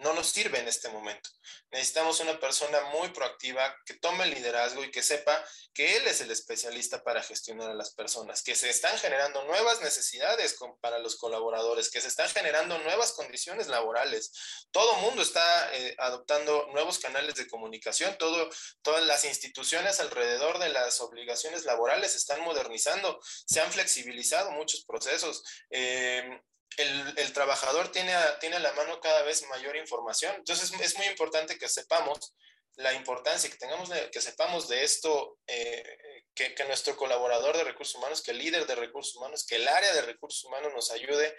[0.02, 1.30] no nos sirve en este momento.
[1.72, 6.22] Necesitamos una persona muy proactiva que tome el liderazgo y que sepa que él es
[6.22, 11.16] el especialista para gestionar a las personas, que se están generando nuevas necesidades para los
[11.16, 14.32] colaboradores, que se están generando nuevas condiciones laborales.
[14.72, 21.00] Todo mundo está eh, adoptando nuevos canales de comunicación, todas las instituciones alrededor de las
[21.00, 25.44] obligaciones laborales están modernizando, se han flexibilizado muchos procesos.
[25.70, 26.42] Eh,
[26.78, 30.36] el, trabajador tiene a, tiene la mano cada vez mayor información.
[30.38, 32.34] Entonces es muy importante que sepamos
[32.76, 38.22] la importancia, que tengamos, que sepamos de esto, eh, que, nuestro colaborador de recursos humanos,
[38.22, 41.36] que el líder de recursos humanos, que el área de recursos humanos nos ayude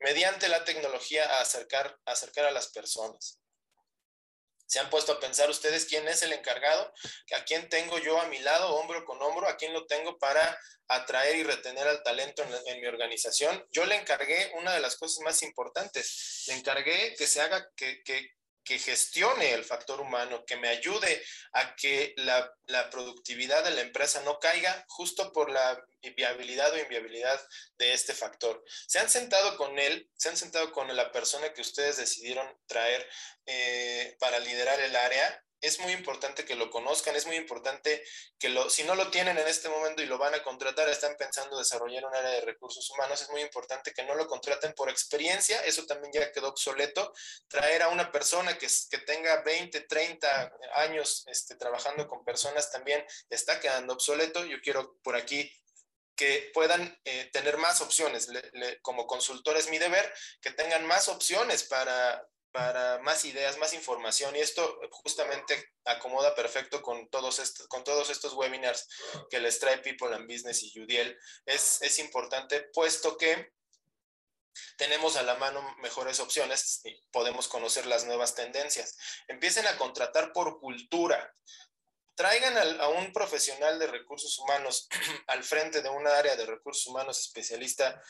[0.00, 3.41] mediante la tecnología a a acercar a las personas.
[4.66, 6.92] ¿Se han puesto a pensar ustedes quién es el encargado?
[7.36, 9.48] ¿A quién tengo yo a mi lado, hombro con hombro?
[9.48, 13.66] ¿A quién lo tengo para atraer y retener al talento en, mi organización?
[13.70, 16.44] Yo le encargué una de las cosas más importantes.
[16.46, 18.30] Le encargué que se haga, que, que,
[18.64, 21.22] que gestione el factor humano, que me ayude
[21.52, 22.50] a que la,
[22.90, 25.78] productividad de la empresa no caiga justo por la
[26.16, 27.40] viabilidad o inviabilidad
[27.78, 28.62] de este factor.
[28.86, 33.08] Se han sentado con él, se han sentado con la persona que ustedes decidieron traer
[33.46, 38.04] eh, para liderar el área es muy importante que lo conozcan, es muy importante
[38.38, 41.16] que lo, si no lo tienen en este momento y lo van a contratar, están
[41.16, 44.90] pensando desarrollar un área de recursos humanos, es muy importante que no lo contraten por
[44.90, 47.14] experiencia, eso también ya quedó obsoleto,
[47.48, 53.04] traer a una persona que, que tenga 20, 30 años este, trabajando con personas también
[53.30, 55.50] está quedando obsoleto, yo quiero por aquí
[56.16, 58.28] que puedan eh, tener más opciones.
[58.82, 64.36] como consultor es mi deber que tengan más opciones para, para más ideas, más información.
[64.36, 68.86] Y esto justamente acomoda perfecto con todos, estos, webinars
[69.30, 71.18] que les trae People and Business y Udiel.
[71.46, 73.52] Es, es importante puesto que
[74.76, 78.96] tenemos a la mano mejores opciones y podemos conocer las nuevas tendencias.
[79.28, 81.34] Empiecen a contratar por cultura.
[82.14, 84.88] Traigan a, a un profesional de recursos humanos
[85.28, 88.02] al frente de una área de recursos humanos especialista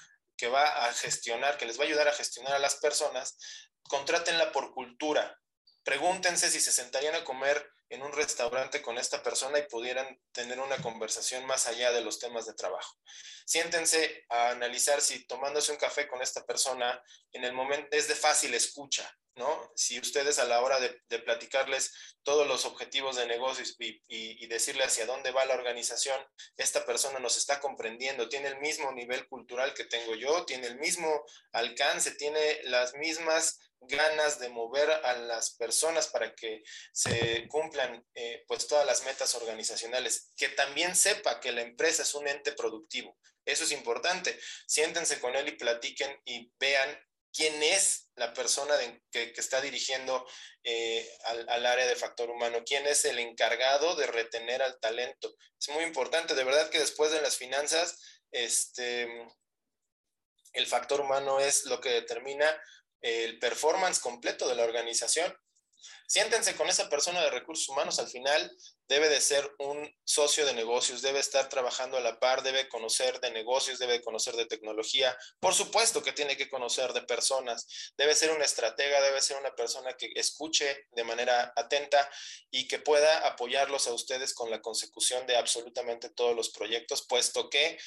[0.42, 3.38] que va a gestionar, que les va a ayudar a gestionar a las personas,
[3.85, 5.38] contrátenla por cultura.
[5.85, 10.59] Pregúntense si se sentarían a comer en un restaurante con esta persona y pudieran tener
[10.59, 12.98] una conversación más allá de los temas de trabajo.
[13.46, 17.00] Siéntense a analizar si tomándose un café con esta persona
[17.31, 19.73] en el momento es de fácil escucha, ¿no?
[19.75, 21.92] Si ustedes a la hora de, platicarles
[22.23, 26.21] todos los objetivos de negocios y, decirle hacia dónde va la organización,
[26.57, 30.79] esta persona nos está comprendiendo, tiene el mismo nivel cultural que tengo yo, tiene el
[30.79, 38.05] mismo alcance, tiene las mismas ganas de mover a las personas para que se cumplan
[38.14, 42.53] eh, pues todas las metas organizacionales, que también sepa que la empresa es un ente
[42.53, 43.16] productivo.
[43.45, 44.38] Eso es importante.
[44.66, 46.97] Siéntense con él y platiquen y vean
[47.33, 48.75] quién es la persona
[49.11, 50.27] que, está dirigiendo
[50.62, 55.35] eh, al, área de factor humano, quién es el encargado de retener al talento.
[55.59, 57.99] Es muy importante, de verdad que después de las finanzas,
[58.31, 59.09] este,
[60.53, 62.61] el factor humano es lo que determina
[63.01, 65.35] el performance completo de la organización.
[66.07, 68.55] Siéntense con esa persona de recursos humanos, al final
[68.88, 73.21] debe de ser un socio de negocios, debe estar trabajando a la par, debe conocer
[73.21, 77.66] de negocios, debe conocer de tecnología, por supuesto que tiene que conocer de personas,
[77.97, 82.11] debe ser una estratega, debe ser una persona que escuche de manera atenta
[82.51, 87.49] y que pueda apoyarlos a ustedes con la consecución de absolutamente todos los proyectos, puesto
[87.49, 87.79] que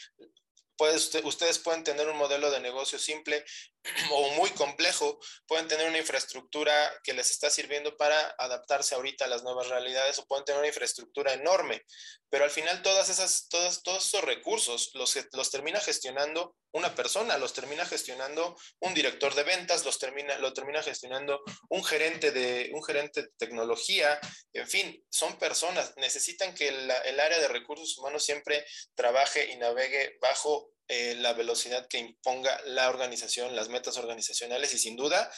[1.23, 3.45] ustedes pueden tener un modelo de negocio simple
[4.11, 9.27] o muy complejo, pueden tener una infraestructura que les está sirviendo para adaptarse ahorita a
[9.27, 11.83] las nuevas realidades o pueden tener una infraestructura enorme,
[12.29, 17.37] pero al final todas esas, todos, todos esos recursos los, los termina gestionando una persona,
[17.37, 22.71] los termina gestionando un director de ventas, los termina, lo termina gestionando un gerente, de,
[22.73, 24.19] un gerente de tecnología,
[24.51, 30.17] en fin, son personas, necesitan que el área de recursos humanos siempre trabaje y navegue
[30.19, 35.31] bajo eh, la velocidad que imponga la organización, las metas organizacionales y sin duda,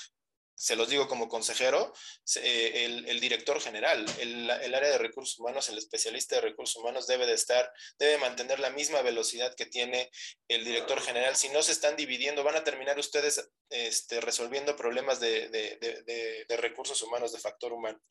[0.55, 1.93] se los digo como consejero,
[2.41, 7.27] eh, el, director general, el, área de recursos humanos, el especialista de recursos humanos debe
[7.27, 10.09] de estar, debe mantener la misma velocidad que tiene
[10.47, 11.35] el director general.
[11.35, 17.31] Si no se están dividiendo, van a terminar ustedes este, resolviendo problemas de recursos humanos,
[17.31, 18.01] de factor humano.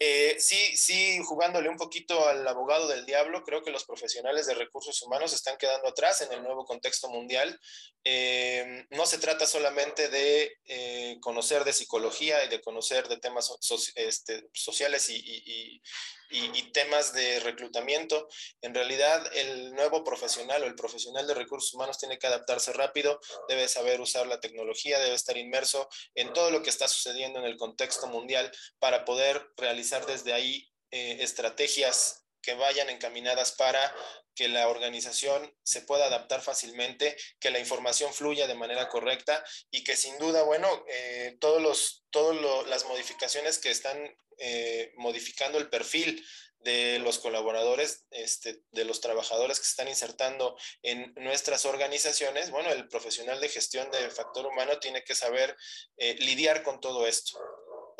[0.00, 4.54] Eh, sí, sí, jugándole un poquito al abogado del diablo, creo que los profesionales de
[4.54, 7.58] recursos humanos están quedando atrás en el nuevo contexto mundial.
[8.04, 13.52] Eh, no se trata solamente de eh, conocer de psicología y de conocer de temas
[13.96, 15.82] este, sociales y, y,
[16.72, 18.28] temas de reclutamiento.
[18.62, 23.20] En realidad, el nuevo profesional o el profesional de recursos humanos tiene que adaptarse rápido,
[23.48, 27.46] debe saber usar la tecnología, debe estar inmerso en todo lo que está sucediendo en
[27.46, 33.94] el contexto mundial para poder realizar desde ahí eh, estrategias que vayan encaminadas para
[34.34, 39.82] que la organización se pueda adaptar fácilmente, que la información fluya de manera correcta y
[39.82, 42.36] que sin duda, bueno, eh, todos los, todas
[42.68, 43.98] las modificaciones que están
[44.38, 46.24] eh, modificando el perfil
[46.60, 52.70] de los colaboradores, este, de los trabajadores que se están insertando en nuestras organizaciones, bueno,
[52.70, 55.56] el profesional de gestión de factor humano tiene que saber
[55.96, 57.38] eh, lidiar con todo esto.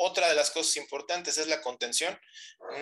[0.01, 2.17] Otra de las cosas importantes es la contención.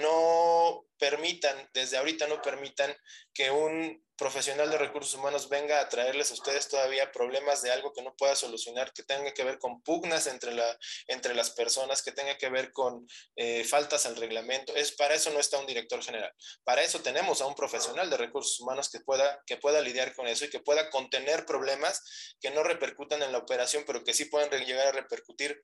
[0.01, 2.95] No permitan, desde ahorita no permitan
[3.33, 7.91] que un profesional de recursos humanos venga a traerles a ustedes todavía problemas de algo
[7.91, 12.03] que no pueda solucionar, que tenga que ver con pugnas entre, la, entre las personas,
[12.03, 14.75] que tenga que ver con eh, faltas al reglamento.
[14.75, 16.31] Es, para eso no está un director general.
[16.63, 20.27] Para eso tenemos a un profesional de recursos humanos que pueda, que pueda lidiar con
[20.27, 24.25] eso y que pueda contener problemas que no repercutan en la operación, pero que sí
[24.25, 25.63] pueden llegar a repercutir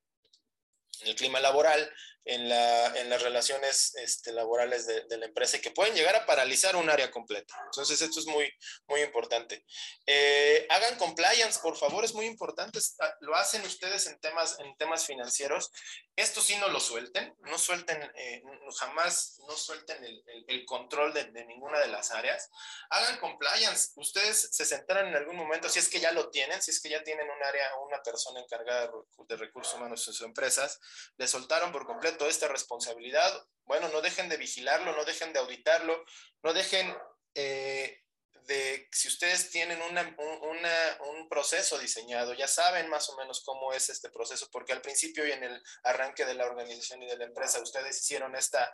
[1.02, 1.92] en el clima laboral,
[2.26, 6.16] en, la, en las relaciones este, laborales de, de, la empresa y que pueden llegar
[6.16, 7.54] a paralizar un área completa.
[7.66, 8.50] Entonces, esto es muy,
[8.88, 9.66] muy importante.
[10.06, 12.80] Eh, hagan compliance, por favor, es muy importante.
[13.22, 15.72] Lo hacen ustedes en temas, en temas financieros.
[16.16, 18.42] Esto sí no lo suelten, no suelten, eh,
[18.78, 22.50] jamás no suelten el, el, el control de, de, ninguna de las áreas.
[22.90, 23.92] Hagan compliance.
[23.96, 26.90] Ustedes se sentarán en algún momento, si es que ya lo tienen, si es que
[26.90, 28.92] ya tienen un área, una persona encargada
[29.28, 30.80] de recursos humanos en sus empresas,
[31.18, 33.46] le soltaron por completo esta responsabilidad.
[33.66, 36.04] Bueno, no dejen de vigilarlo, no dejen de auditarlo,
[36.42, 36.96] no dejen
[37.36, 38.04] eh,
[38.46, 43.74] de, si ustedes tienen una, una, un proceso diseñado, ya saben más o menos cómo
[43.74, 47.18] es este proceso, porque al principio y en el arranque de la organización y de
[47.18, 48.70] la empresa, ustedes hicieron esta,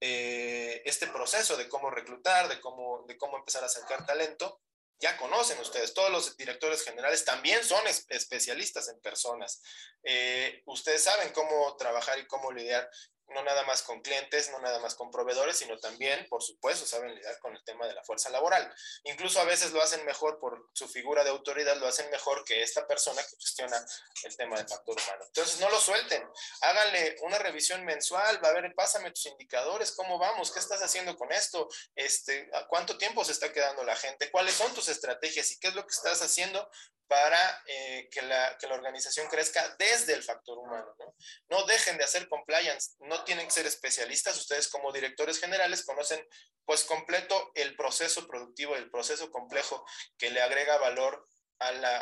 [0.00, 4.62] eh, este proceso de cómo reclutar, de cómo, de cómo empezar a sacar talento
[5.02, 9.60] ya conocen ustedes, todos los directores generales también son especialistas en personas.
[10.04, 12.88] Eh, ustedes saben cómo trabajar y cómo lidiar
[13.32, 17.14] no nada más con clientes, no nada más con proveedores, sino también, por supuesto, saben
[17.14, 18.72] lidiar con el tema de la fuerza laboral.
[19.04, 22.62] Incluso a veces lo hacen mejor por su figura de autoridad, lo hacen mejor que
[22.62, 23.84] esta persona que gestiona
[24.24, 25.24] el tema de factor humano.
[25.26, 26.22] Entonces, no lo suelten,
[26.60, 31.16] háganle una revisión mensual, va a ver, pásame tus indicadores, cómo vamos, qué estás haciendo
[31.16, 35.58] con esto, este, cuánto tiempo se está quedando la gente, cuáles son tus estrategias y
[35.58, 36.68] qué es lo que estás haciendo
[37.12, 40.94] para eh, que, la, que, la, organización crezca desde el factor humano.
[40.98, 41.14] ¿no?
[41.50, 46.26] no dejen de hacer compliance, no tienen que ser especialistas, ustedes como directores generales conocen
[46.64, 49.84] pues completo el proceso productivo, el proceso complejo
[50.18, 51.26] que le agrega valor
[51.58, 51.98] a, la,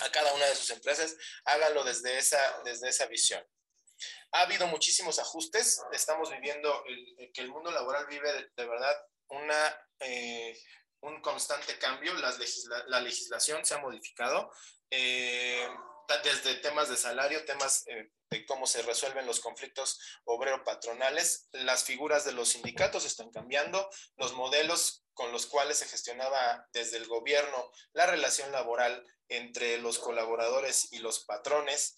[0.00, 3.44] a cada una de sus empresas, háganlo desde esa, desde esa visión.
[4.32, 8.96] Ha habido muchísimos ajustes, estamos viviendo el, que el mundo laboral vive de, de verdad
[9.28, 9.86] una...
[10.00, 10.56] Eh,
[11.02, 14.52] un constante cambio, Las legisla la legislación se ha modificado,
[14.90, 15.68] eh,
[16.18, 22.24] desde temas de salario, temas eh, de cómo se resuelven los conflictos obrero-patronales, las figuras
[22.24, 27.70] de los sindicatos están cambiando, los modelos con los cuales se gestionaba desde el gobierno
[27.92, 31.96] la relación laboral entre los colaboradores y los patrones,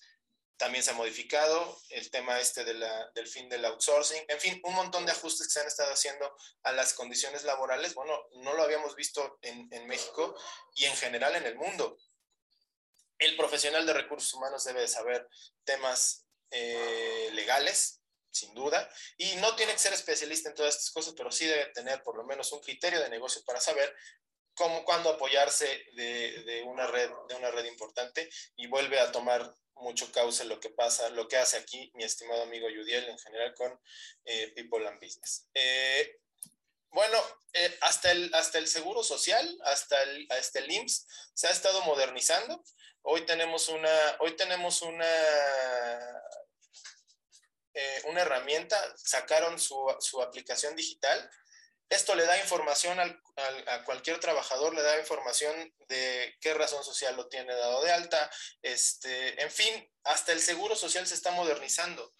[0.57, 5.05] también se ha modificado el tema este del fin del outsourcing, en fin, un montón
[5.05, 7.95] de ajustes que se han estado haciendo a las condiciones laborales.
[7.95, 10.37] Bueno, no lo habíamos visto en México
[10.77, 11.99] y en general en el mundo.
[13.23, 15.29] El profesional de recursos humanos debe saber
[15.65, 18.03] temas eh, legales,
[18.33, 21.67] sin duda, y no tiene que ser especialista en todas estas cosas, pero sí debe
[21.67, 23.95] tener por lo menos un criterio de negocio para saber
[24.55, 29.55] cómo, cuándo apoyarse de, de, una red, de una red importante y vuelve a tomar
[29.75, 33.55] mucho cauce lo que pasa, lo que hace aquí mi estimado amigo Yudiel en general
[33.55, 33.81] con
[34.25, 35.47] eh, People and Business.
[35.55, 36.19] Eh,
[36.93, 37.19] bueno,
[37.53, 41.83] eh, hasta, el, hasta el Seguro Social, hasta el, hasta el IMSS, se ha estado
[41.83, 42.63] modernizando.
[43.03, 45.07] Hoy tenemos una, hoy tenemos una,
[47.75, 51.31] eh, una herramienta, sacaron su, su aplicación digital
[51.93, 53.21] esto le da información al,
[53.67, 58.31] a cualquier trabajador, le da información de qué razón social lo tiene dado de alta,
[58.63, 62.11] este, en fin, hasta el seguro social se está modernizando.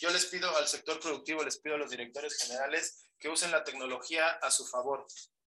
[0.00, 3.64] Yo les pido al sector productivo, les pido a los directores generales que usen la
[3.64, 5.06] tecnología a su favor.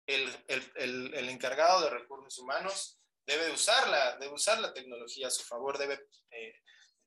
[0.06, 5.30] El, el, el, el encargado de recursos humanos debe usarla, debe usar la tecnología a
[5.30, 6.00] su favor, debe,
[6.30, 6.54] eh,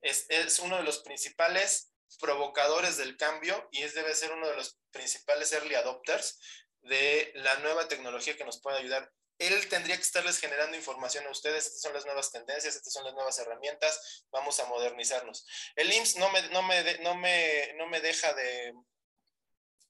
[0.02, 4.56] es, es uno de los principales provocadores del cambio y es debe ser uno de
[4.56, 6.40] los principales early adopters
[6.82, 9.12] de la nueva tecnología que nos puede ayudar.
[9.48, 13.04] Él tendría que estarles generando información a ustedes, estas son las nuevas tendencias, estas son
[13.04, 15.46] las nuevas herramientas, vamos a modernizarnos.
[15.76, 18.74] El IMSS no me, no me, no me, no me deja de,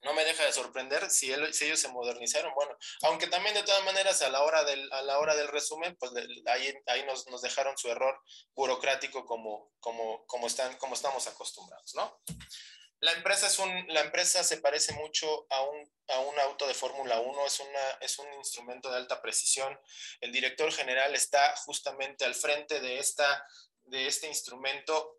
[0.03, 2.53] no me deja de sorprender si, ellos se modernizaron.
[2.55, 5.95] Bueno, aunque también de todas maneras a la hora del, a la hora del resumen,
[5.97, 6.11] pues
[6.47, 8.19] ahí, ahí nos, nos, dejaron su error
[8.55, 12.19] burocrático como, como, como, están, como estamos acostumbrados, ¿no?
[13.01, 16.75] La empresa, es un, la empresa se parece mucho a un, a un auto de
[16.75, 19.77] Fórmula 1, es, una, es un instrumento de alta precisión.
[20.19, 23.43] El director general está justamente al frente de, esta,
[23.85, 25.17] de este instrumento.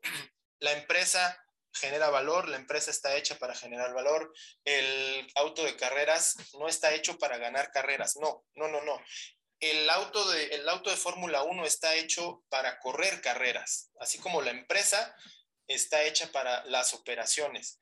[0.60, 4.32] La empresa genera valor, la empresa está hecha para generar valor,
[4.64, 9.02] el auto de carreras no está hecho para ganar carreras, no, no, no, no.
[9.58, 14.40] El auto de, el auto de Fórmula 1 está hecho para correr carreras, así como
[14.40, 15.16] la empresa
[15.66, 17.78] está hecha para las operaciones.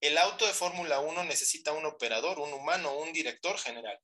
[0.00, 4.00] El auto de Fórmula 1 necesita un operador, un humano, un director general.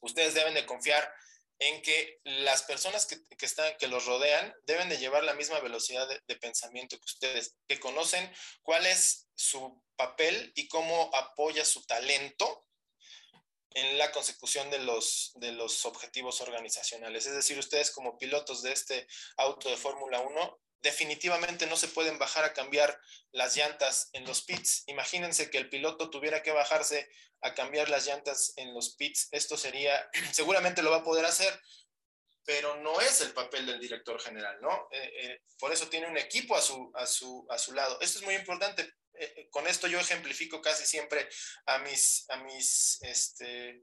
[0.00, 1.12] Ustedes deben de confiar
[1.58, 6.08] en que las personas que, están, que los rodean deben de llevar la misma velocidad
[6.08, 8.30] de, pensamiento que ustedes, que conocen
[8.62, 12.63] cuál es su papel y cómo apoya su talento
[13.74, 17.26] en la consecución de los, de los objetivos organizacionales.
[17.26, 19.06] Es decir, ustedes como pilotos de este
[19.36, 23.00] auto de Fórmula 1 definitivamente no se pueden bajar a cambiar
[23.32, 24.84] las llantas en los pits.
[24.86, 27.08] Imagínense que el piloto tuviera que bajarse
[27.40, 29.28] a cambiar las llantas en los pits.
[29.32, 31.58] Esto sería, seguramente lo va a poder hacer,
[32.44, 34.88] pero no es el papel del director general, ¿no?
[34.90, 37.98] Eh, eh, por eso tiene un equipo a su, a su, a su lado.
[38.00, 38.92] Esto es muy importante.
[39.16, 41.28] Eh, con esto yo ejemplifico casi siempre
[41.66, 43.82] a mis, a mis, este,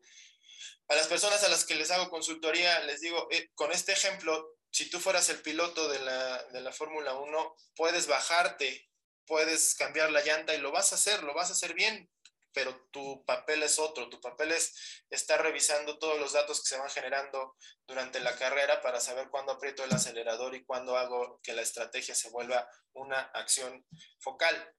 [0.87, 4.89] a las personas a las que les hago consultoría, les digo, con este ejemplo, si
[4.89, 8.89] tú fueras el piloto de la, de la Fórmula 1, puedes bajarte,
[9.25, 12.09] puedes cambiar la llanta y lo vas a hacer, lo vas a hacer bien,
[12.53, 16.77] pero tu papel es otro, tu papel es estar revisando todos los datos que se
[16.77, 17.55] van generando
[17.87, 22.15] durante la carrera para saber cuándo aprieto el acelerador y cuándo hago que la estrategia
[22.15, 23.85] se vuelva una acción
[24.19, 24.75] focal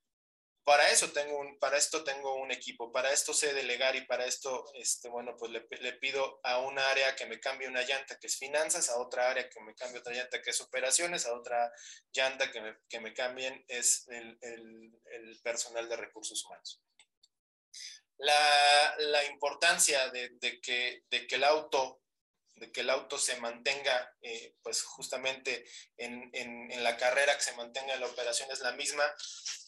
[0.64, 4.26] para eso tengo un, para esto tengo un equipo, para esto sé delegar y para
[4.26, 8.28] esto, este, bueno, pues le, pido a un área que me cambie una llanta que
[8.28, 11.72] es finanzas, a otra área que me cambie otra llanta que es operaciones, a otra
[12.12, 16.80] llanta que me, que me cambien es el, el, personal de recursos humanos.
[18.18, 22.01] La, la importancia de, que, de que el auto
[22.56, 25.64] de que el auto se mantenga, eh, pues justamente
[25.96, 29.04] en, en, la carrera, que se mantenga en la operación, es la misma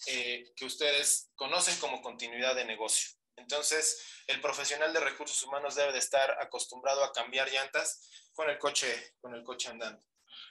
[0.06, 3.10] eh, que ustedes conocen como continuidad de negocio.
[3.36, 8.58] Entonces, el profesional de recursos humanos debe de estar acostumbrado a cambiar llantas con el
[8.58, 10.04] coche, con el coche andando.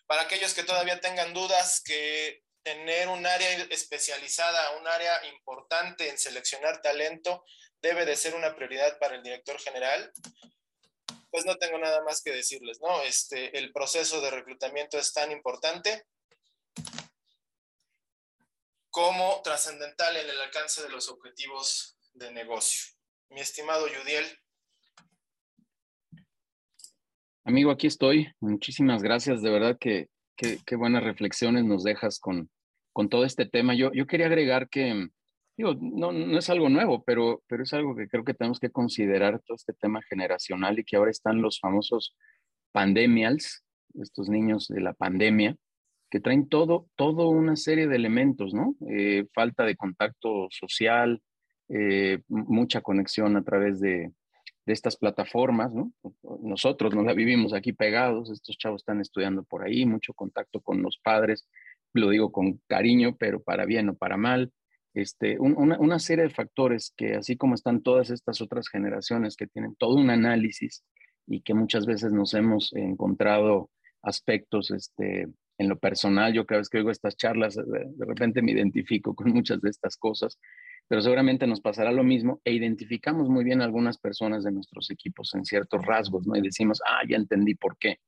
[0.06, 6.18] Para aquellos que todavía tengan dudas, que tener un área especializada, un área importante en
[6.18, 7.44] seleccionar talento,
[7.82, 10.12] debe de ser una prioridad para el director general
[11.32, 13.02] pues no tengo nada más que decirles, ¿no?
[13.02, 16.06] Este, el proceso de reclutamiento es tan importante
[18.90, 22.94] como trascendental en el alcance de los objetivos de negocio.
[23.30, 24.26] Mi estimado Yudiel.
[27.46, 28.32] Amigo, aquí estoy.
[28.40, 29.42] Muchísimas gracias.
[29.42, 32.50] De verdad que qué buenas reflexiones nos dejas con,
[32.94, 33.74] con todo este tema.
[33.74, 35.10] Yo, yo quería agregar que
[35.58, 38.72] digo, no, no es algo nuevo, pero, pero es algo que creo que tenemos que
[38.72, 42.16] considerar todo este tema generacional y que ahora están los famosos
[42.72, 43.64] pandemials,
[43.96, 45.56] estos niños de la pandemia,
[46.10, 48.76] que traen todo, todo una serie de elementos, ¿no?
[48.88, 51.22] Eh, falta de contacto social,
[51.70, 54.12] eh, mucha conexión a través de,
[54.66, 55.92] de, estas plataformas, ¿no?
[56.42, 60.82] Nosotros no la vivimos aquí pegados, estos chavos están estudiando por ahí, mucho contacto con
[60.82, 61.48] los padres,
[61.94, 64.52] lo digo con cariño, pero para bien o para mal,
[64.94, 69.48] este, una, una, serie de factores que así como están todas estas otras generaciones que
[69.48, 70.84] tienen todo un análisis
[71.28, 73.72] y que muchas veces nos hemos encontrado
[74.02, 75.28] aspectos este,
[75.58, 79.32] en lo personal, yo cada vez que oigo estas charlas, de, repente me identifico con
[79.32, 80.38] muchas de estas cosas,
[80.88, 85.34] pero seguramente nos pasará lo mismo e identificamos muy bien algunas personas de nuestros equipos
[85.36, 86.36] en ciertos rasgos, ¿no?
[86.36, 88.00] Y decimos, ah, ya entendí por qué.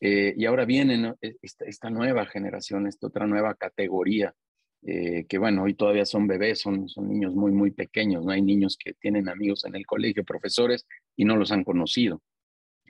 [0.00, 1.14] Eh, y ahora viene.
[1.20, 4.34] E, esta, esta, nueva generación, esta otra nueva categoría
[4.86, 8.42] eh, que bueno, hoy todavía son bebés, son, son niños muy, muy pequeños, no hay
[8.42, 12.22] niños que tienen amigos en el colegio, profesores, y no los han conocido.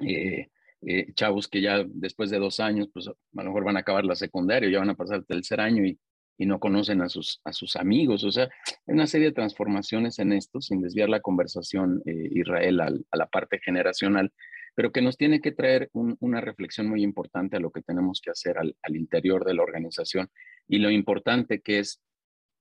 [0.05, 0.49] Eh,
[0.83, 4.05] eh, chavos que ya después de dos años, pues a lo mejor van a acabar
[4.05, 5.97] la secundaria, ya van a pasar el tercer año y,
[6.37, 8.25] y no conocen a sus, a sus amigos.
[8.25, 8.49] O sea,
[8.87, 13.61] hay una serie de transformaciones en esto, sin desviar la conversación, Israel, a la parte
[13.65, 14.33] generacional,
[14.75, 18.21] pero que nos tiene que traer un, una reflexión muy importante a lo que tenemos
[18.21, 20.29] que hacer al interior de la organización
[20.69, 22.01] y lo importante que es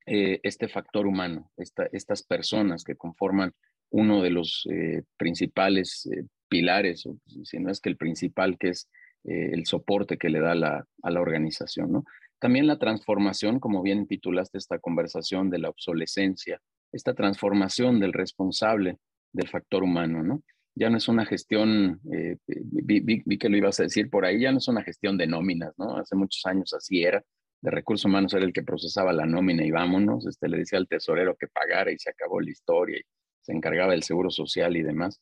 [0.05, 3.53] eh, este factor humano, esta, estas personas que conforman
[3.89, 8.69] uno de los eh, principales eh, pilares, o si no es que el principal, que
[8.69, 8.89] es
[9.25, 11.93] el soporte que le da la, a la organización.
[11.93, 12.03] ¿no?
[12.39, 16.59] También la transformación, como bien titulaste esta conversación, de la obsolescencia,
[16.91, 18.97] esta transformación del responsable
[19.31, 20.43] del factor humano, ¿no?
[20.75, 24.41] Ya no es una gestión, vi, vi, vi, que lo ibas a decir por ahí,
[24.41, 25.95] ya no es una gestión de nóminas, ¿no?
[25.95, 27.23] Hace muchos años así era,
[27.63, 30.87] de recursos humanos era el que procesaba la nómina y vámonos, este, le decía al
[30.87, 33.03] tesorero que pagara y se acabó la historia y
[33.41, 35.21] se encargaba del seguro social y demás.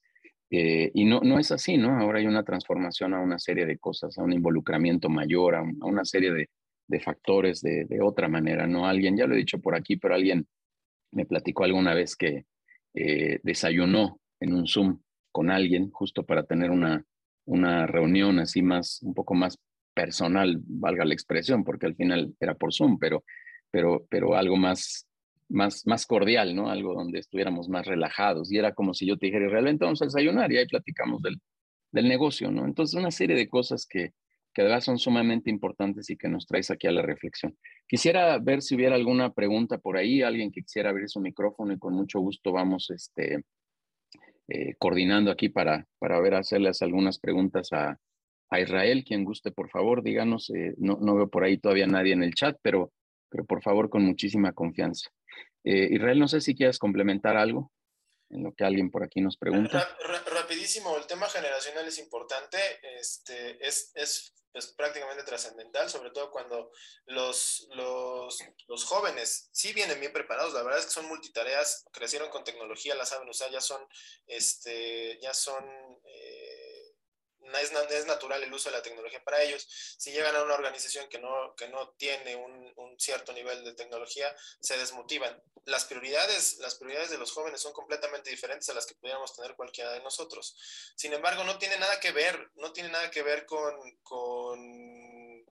[0.49, 1.99] Eh, y no, no es así, ¿no?
[1.99, 5.77] Ahora hay una transformación a una serie de cosas, a un involucramiento mayor, a, un,
[5.81, 6.49] a una serie de,
[6.87, 8.87] de factores de, de, otra manera, ¿no?
[8.87, 10.47] Alguien, ya lo he dicho por aquí, pero alguien
[11.11, 12.45] me platicó alguna vez que
[12.95, 14.99] eh, desayunó en un Zoom
[15.31, 17.05] con alguien justo para tener una,
[17.45, 19.59] una reunión así más, un poco más
[19.93, 23.23] personal, valga la expresión, porque al final era por Zoom, pero,
[23.69, 25.07] pero, pero algo más,
[25.49, 26.69] más, más cordial, ¿no?
[26.69, 28.51] Algo donde estuviéramos más relajados.
[28.51, 31.39] Y era como si yo te dijera, realmente vamos a desayunar y ahí platicamos del,
[31.91, 32.65] del negocio, ¿no?
[32.65, 34.13] Entonces, una serie de cosas que,
[34.53, 37.57] que de verdad son sumamente importantes y que nos traes aquí a la reflexión.
[37.87, 41.79] Quisiera ver si hubiera alguna pregunta por ahí, alguien que quisiera abrir su micrófono y
[41.79, 43.43] con mucho gusto vamos este,
[44.47, 47.97] eh, coordinando aquí para, para ver hacerles algunas preguntas a,
[48.51, 49.03] a Israel.
[49.03, 50.51] Quien guste, por favor, díganos.
[50.51, 52.91] Eh, no, no, veo por ahí todavía nadie en el chat, pero,
[53.29, 55.09] pero por favor, con muchísima confianza.
[55.63, 57.71] Eh, Israel, no sé si quieres complementar algo
[58.29, 59.97] en lo que alguien por aquí nos pregunta.
[60.25, 62.57] rapidísimo, el tema generacional es importante,
[62.97, 66.71] este, es, es, es prácticamente trascendental, sobre todo cuando
[67.07, 72.29] los, los, los, jóvenes sí vienen bien preparados, la verdad es que son multitareas, crecieron
[72.29, 73.81] con tecnología, la saben usar, ya son,
[74.27, 75.63] este, ya son...
[76.05, 76.40] Eh,
[77.61, 79.67] es, es, natural el uso de la tecnología para ellos.
[79.97, 83.73] Si llegan a una organización que no, que no tiene un, un, cierto nivel de
[83.73, 85.41] tecnología, se desmotivan.
[85.65, 89.55] Las prioridades, las prioridades de los jóvenes son completamente diferentes a las que pudiéramos tener
[89.55, 90.55] cualquiera de nosotros.
[90.95, 95.45] Sin embargo, no tiene nada que ver, no tiene nada que ver con, con,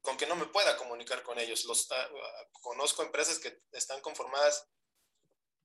[0.00, 1.64] con que no me pueda comunicar con ellos.
[1.64, 4.68] Los, uh, conozco empresas que están conformadas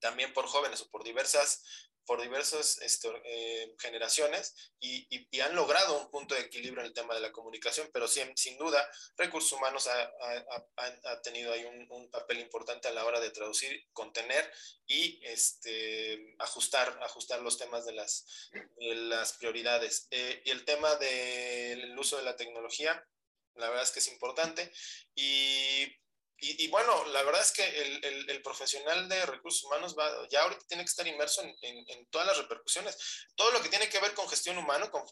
[0.02, 1.62] también por jóvenes o por diversas
[2.06, 6.94] por diversas este, eh, generaciones y, y, han logrado un punto de equilibrio en el
[6.94, 8.86] tema de la comunicación, pero sin, sin duda
[9.16, 10.66] recursos humanos ha, ha,
[11.04, 14.50] ha tenido ahí un, un, papel importante a la hora de traducir, contener
[14.86, 20.08] y este, ajustar, ajustar los temas de las, de las prioridades.
[20.10, 23.06] Eh, y el tema del uso de la tecnología,
[23.54, 24.72] la verdad es que es importante
[25.14, 26.01] y
[26.44, 30.66] y, bueno, la verdad es que el, el, profesional de recursos humanos va, ya ahorita
[30.66, 32.98] tiene que estar inmerso en, en, todas las repercusiones.
[33.36, 35.04] Todo lo que tiene que ver con gestión humana, con,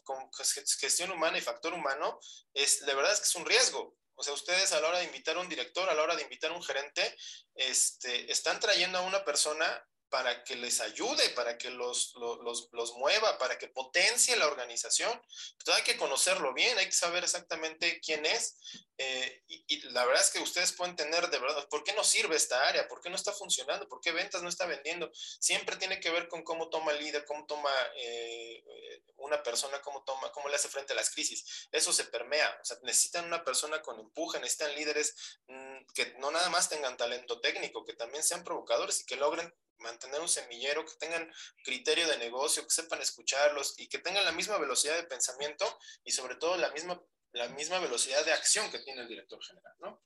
[0.79, 2.19] gestión humana y factor humano,
[2.53, 3.95] es, la verdad es que es un riesgo.
[4.15, 6.23] O sea, ustedes a la hora de invitar a un director, a la hora de
[6.23, 7.15] invitar a un gerente,
[7.55, 12.93] este, están trayendo a una persona para que les ayude, para que los, los, los,
[12.95, 15.09] mueva, para que potencie la organización.
[15.53, 18.59] Entonces hay que conocerlo bien, hay que saber exactamente quién es.
[18.97, 22.35] Eh, y, la verdad es que ustedes pueden tener de verdad, ¿por qué no sirve
[22.35, 22.89] esta área?
[22.89, 23.87] ¿Por qué no está funcionando?
[23.87, 25.09] ¿Por qué ventas no está vendiendo?
[25.13, 30.03] Siempre tiene que ver con cómo toma el líder, cómo toma eh, una persona, cómo,
[30.03, 31.69] toma, cómo le hace frente a las crisis.
[31.71, 32.59] Eso se permea.
[32.61, 35.15] O sea, necesitan una persona con empuje, necesitan líderes
[35.47, 39.53] mmm, que no nada más tengan talento técnico, que también sean provocadores y que logren
[39.81, 41.29] mantener un semillero, que tengan
[41.63, 45.65] criterio de negocio, que sepan escucharlos y que tengan la misma velocidad de pensamiento
[46.03, 47.01] y sobre todo la misma,
[47.33, 50.01] la misma velocidad de acción que tiene el director general, ¿no?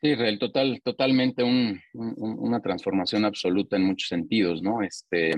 [0.00, 4.80] Sí, Israel, total, totalmente un, un, una transformación absoluta en muchos sentidos, ¿no?
[4.82, 5.32] Este,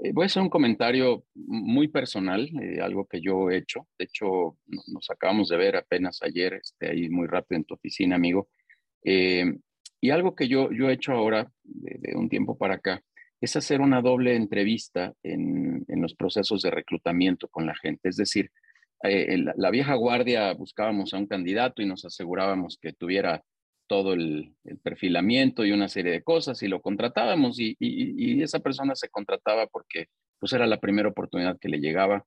[0.00, 3.88] eh, voy a hacer un comentario muy personal, eh, algo que yo he hecho.
[3.98, 8.14] De hecho, nos acabamos de ver apenas ayer, este, ahí muy rápido en tu oficina,
[8.14, 8.48] amigo.
[9.04, 9.44] Eh,
[10.00, 13.02] y algo que yo, yo he hecho ahora, de, un tiempo para acá,
[13.40, 18.08] es hacer una doble entrevista en, en los procesos de reclutamiento con la gente.
[18.08, 18.50] Es decir,
[19.04, 23.44] eh, la, vieja guardia buscábamos a un candidato y nos asegurábamos que tuviera
[23.86, 28.58] todo el, perfilamiento y una serie de cosas y lo contratábamos y, y, y, esa
[28.58, 30.06] persona se contrataba porque
[30.40, 32.24] pues era la primera oportunidad que le llegaba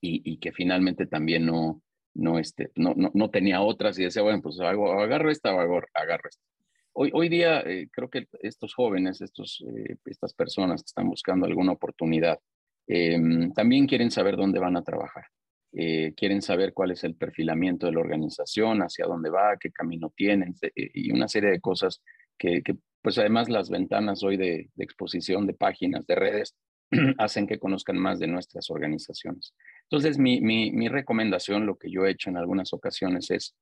[0.00, 1.82] y, y que finalmente también no,
[2.14, 6.28] no, este, no, no, no, tenía otras y decía, bueno, pues agarro esta o agarro
[6.28, 6.51] esta.
[6.94, 11.72] Hoy, día eh, creo que estos jóvenes, estos, eh, estas personas que están buscando alguna
[11.72, 12.38] oportunidad,
[12.86, 13.18] eh,
[13.54, 15.24] también quieren saber dónde van a trabajar.
[15.72, 20.12] Eh, quieren saber cuál es el perfilamiento de la organización, hacia dónde va, qué camino
[20.14, 22.02] tienen y una serie de cosas
[22.36, 22.62] que,
[23.00, 26.54] pues además las ventanas hoy de, de, exposición de páginas, de redes,
[27.18, 29.54] hacen que conozcan más de nuestras organizaciones.
[29.84, 33.56] Entonces, mi, mi, mi recomendación, lo que yo he hecho en algunas ocasiones es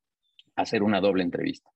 [0.57, 1.71] hacer una doble entrevista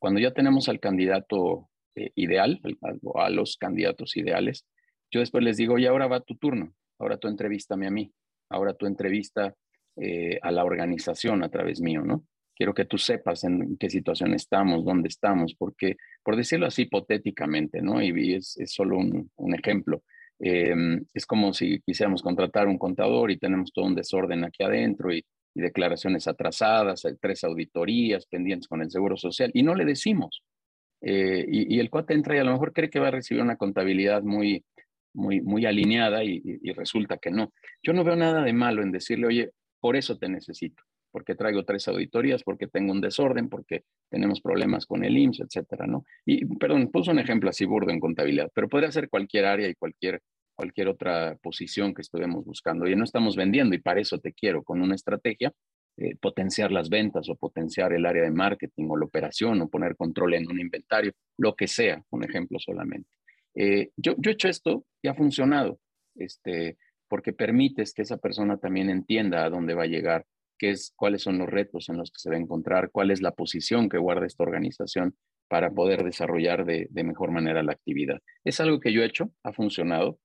[0.00, 4.66] cuando ya tenemos al candidato eh, ideal, a, a los candidatos ideales,
[5.12, 8.12] yo después les digo, y ahora va tu turno, ahora tú entrevístame a mí,
[8.48, 9.54] ahora tú entrevista
[9.96, 12.24] eh, a la organización a través mío, ¿no?
[12.54, 17.82] Quiero que tú sepas en qué situación estamos, dónde estamos, porque, por decirlo así hipotéticamente,
[17.82, 18.02] ¿no?
[18.02, 20.02] Y, es, solo un, ejemplo.
[20.38, 20.74] Eh,
[21.12, 25.24] es como si quisiéramos contratar un contador y tenemos todo un desorden aquí adentro y
[25.54, 30.42] y declaraciones atrasadas, tres auditorías pendientes con el Seguro Social y no le decimos.
[31.02, 33.42] Eh, y, y, el cuate entra y a lo mejor cree que va a recibir
[33.42, 34.62] una contabilidad muy,
[35.14, 37.52] muy, muy alineada y, y, resulta que no.
[37.82, 41.64] Yo no veo nada de malo en decirle, oye, por eso te necesito, porque traigo
[41.64, 46.04] tres auditorías, porque tengo un desorden, porque tenemos problemas con el IMSS, etcétera, ¿no?
[46.26, 49.74] Y, perdón, puso un ejemplo así burdo en contabilidad, pero podría ser cualquier área y
[49.74, 50.20] cualquier
[50.60, 52.86] cualquier otra posición que estuvimos buscando.
[52.86, 55.54] Y no estamos vendiendo y para eso te quiero, con una estrategia,
[55.96, 59.96] eh, potenciar las ventas o potenciar el área de marketing o la operación o poner
[59.96, 63.08] control en un inventario, lo que sea, un ejemplo solamente.
[63.54, 65.80] Eh, yo, yo he hecho esto y ha funcionado,
[66.14, 66.76] este,
[67.08, 70.26] porque permites que esa persona también entienda a dónde va a llegar,
[70.58, 73.22] qué es, cuáles son los retos en los que se va a encontrar, cuál es
[73.22, 75.16] la posición que guarda esta organización
[75.48, 78.18] para poder desarrollar de, de mejor manera la actividad.
[78.44, 80.18] Es algo que yo he hecho, ha funcionado,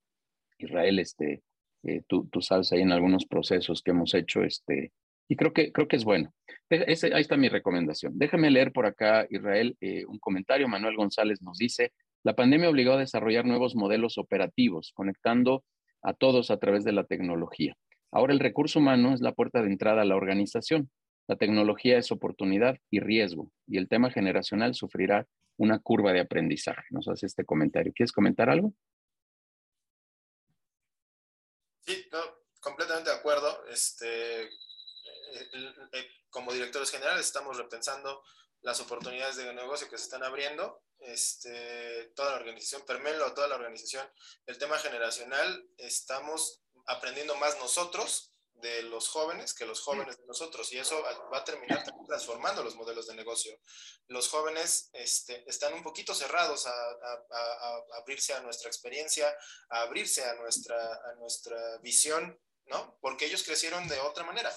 [0.57, 1.43] Israel, este,
[1.83, 4.91] eh, tú, tú, sabes ahí en algunos procesos que hemos hecho, este,
[5.27, 6.33] y creo que, creo que es bueno.
[6.69, 8.13] Ese, ahí está mi recomendación.
[8.17, 10.67] Déjame leer por acá, Israel, eh, un comentario.
[10.67, 11.91] Manuel González nos dice,
[12.23, 15.63] la pandemia obligó a desarrollar nuevos modelos operativos, conectando
[16.01, 17.75] a todos a través de la tecnología.
[18.11, 20.89] Ahora el recurso humano es la puerta de entrada a la organización.
[21.27, 25.27] La tecnología es oportunidad y riesgo, y el tema generacional sufrirá
[25.57, 26.83] una curva de aprendizaje.
[26.91, 27.93] Nos hace este comentario.
[27.95, 28.73] ¿Quieres comentar algo?
[32.65, 33.63] Completamente de acuerdo.
[33.67, 34.49] Este,
[36.29, 38.23] como directores generales estamos repensando
[38.61, 40.81] las oportunidades de negocio que se están abriendo.
[40.97, 44.09] Este, toda la organización, Permelo, toda la organización,
[44.47, 50.71] el tema generacional, estamos aprendiendo más nosotros de los jóvenes que los jóvenes de nosotros
[50.71, 51.01] y eso
[51.31, 53.59] va a terminar transformando los modelos de negocio.
[54.07, 59.35] Los jóvenes este, están un poquito cerrados a, a, abrirse a nuestra experiencia,
[59.69, 62.97] a abrirse a nuestra, a nuestra visión, ¿no?
[63.01, 64.53] Porque ellos crecieron de otra manera,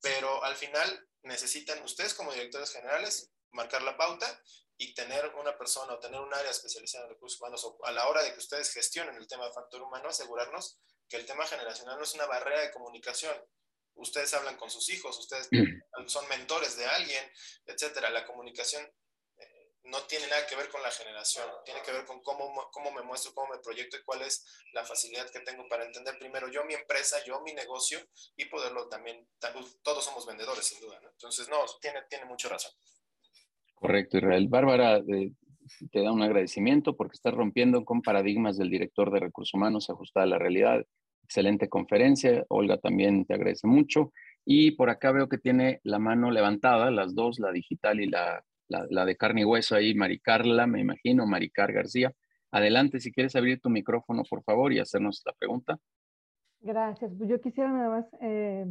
[0.00, 4.42] pero al final necesitan ustedes como directores generales marcar la pauta
[4.76, 8.08] y tener una persona o tener un área especializada en recursos humanos o a la
[8.08, 11.98] hora de que ustedes gestionen el tema de factor humano, asegurarnos que el tema generacional
[11.98, 13.36] no es una barrera de comunicación.
[13.94, 16.08] Ustedes hablan con sus hijos, ustedes mm.
[16.08, 17.30] son mentores de alguien,
[17.66, 18.10] etcétera.
[18.10, 18.90] La comunicación
[19.84, 23.02] no tiene nada que ver con la generación, tiene que ver con cómo, cómo me
[23.02, 26.64] muestro, cómo me proyecto y cuál es la facilidad que tengo para entender primero yo
[26.64, 27.98] mi empresa, yo mi negocio
[28.36, 29.26] y poderlo también,
[29.82, 32.72] todos somos vendedores sin duda, Entonces, no, tiene, tiene mucha razón.
[33.74, 34.46] Correcto, Israel.
[34.48, 35.32] Bárbara, eh,
[35.90, 40.24] te da un agradecimiento porque estás rompiendo con paradigmas del director de recursos humanos ajustada
[40.24, 40.86] a la realidad
[41.24, 42.44] excelente conferencia.
[42.48, 44.12] Olga también te agradece mucho.
[44.44, 48.44] Y por acá veo que tiene la mano levantada, las dos, la digital y la,
[48.68, 52.12] la, de carne y hueso ahí, Maricarla, me imagino, Maricar García.
[52.50, 55.78] Adelante, si quieres abrir tu micrófono, por favor, y hacernos la pregunta.
[56.60, 57.12] Gracias.
[57.16, 58.66] Pues yo quisiera nada más eh,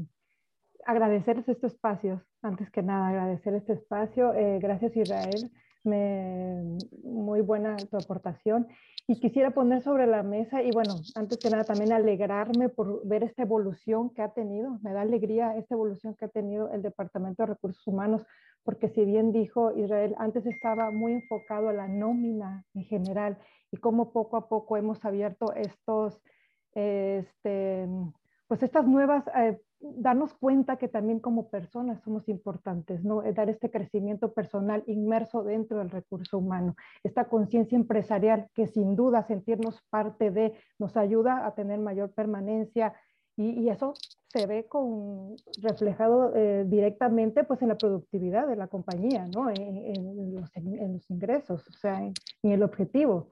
[0.85, 4.33] agradecerles este espacio, antes que nada, agradecer este espacio.
[4.33, 5.51] Eh, gracias, Israel.
[5.83, 8.67] Muy buena tu aportación.
[9.07, 13.23] Y quisiera poner sobre la mesa, y bueno, antes que nada también alegrarme por ver
[13.23, 17.43] esta evolución que ha tenido, me da alegría esta evolución que ha tenido el Departamento
[17.43, 18.23] de Recursos Humanos,
[18.63, 23.37] porque si bien dijo Israel, antes estaba muy enfocado a la nómina en general,
[23.71, 26.21] y cómo poco a poco hemos abierto estos,
[26.73, 27.87] este,
[28.47, 33.21] pues estas nuevas eh, darnos cuenta que también como personas somos importantes, ¿no?
[33.21, 39.23] Dar este crecimiento personal inmerso dentro del recurso humano, esta conciencia empresarial que sin duda
[39.23, 42.93] sentirnos parte de nos ayuda a tener mayor permanencia
[43.41, 43.93] y, eso
[44.27, 49.49] se ve con, reflejado eh, directamente pues en la productividad de la compañía, ¿no?
[49.49, 52.13] En, los, en los, ingresos, o sea, en,
[52.43, 53.29] el objetivo.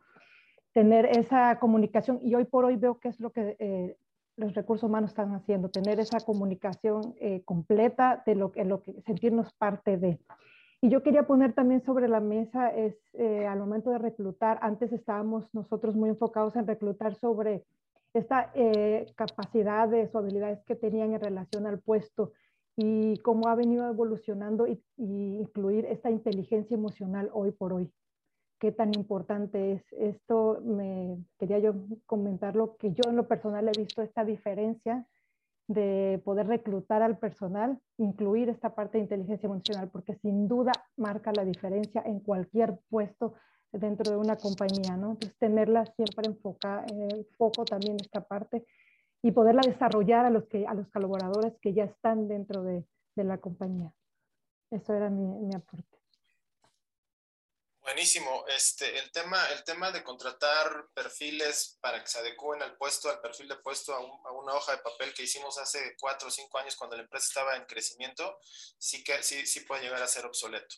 [0.74, 3.98] Tener esa comunicación y hoy por hoy veo que es lo que eh,
[4.36, 9.54] los recursos humanos están haciendo, tener esa comunicación eh, completa de lo, lo que sentirnos
[9.54, 10.20] parte de.
[10.82, 14.94] Y yo quería poner también sobre la mesa, es eh, al momento de reclutar, antes
[14.94, 17.66] estábamos nosotros muy enfocados en reclutar sobre
[18.14, 22.34] estas eh, capacidades o habilidades que tenían en relación al puesto
[22.76, 27.92] y cómo ha venido evolucionando y incluir esta inteligencia emocional hoy por hoy
[28.60, 29.94] qué tan importante es.
[29.94, 31.74] Esto me quería yo
[32.06, 35.08] comentarlo, que yo en lo personal he visto esta diferencia
[35.68, 41.32] de poder reclutar al personal, incluir esta parte de inteligencia emocional, porque sin duda marca
[41.36, 43.36] la diferencia en cualquier puesto
[43.72, 45.12] dentro de una compañía, ¿no?
[45.12, 48.66] Entonces, tenerla siempre enfocada, en el foco también esta parte
[49.22, 53.24] y poderla desarrollar a los, que, a los colaboradores que ya están dentro de, de
[53.24, 53.94] la compañía.
[54.72, 55.99] Eso era mi, mi aporte.
[57.90, 58.46] Buenísimo.
[58.48, 63.20] Este, el, tema, el tema de contratar perfiles para que se adecúen al puesto, al
[63.20, 66.76] perfil de puesto, a, una hoja de papel que hicimos hace cuatro o cinco años
[66.76, 68.38] cuando la empresa estaba en crecimiento,
[68.78, 70.76] sí que sí, sí puede llegar a ser obsoleto.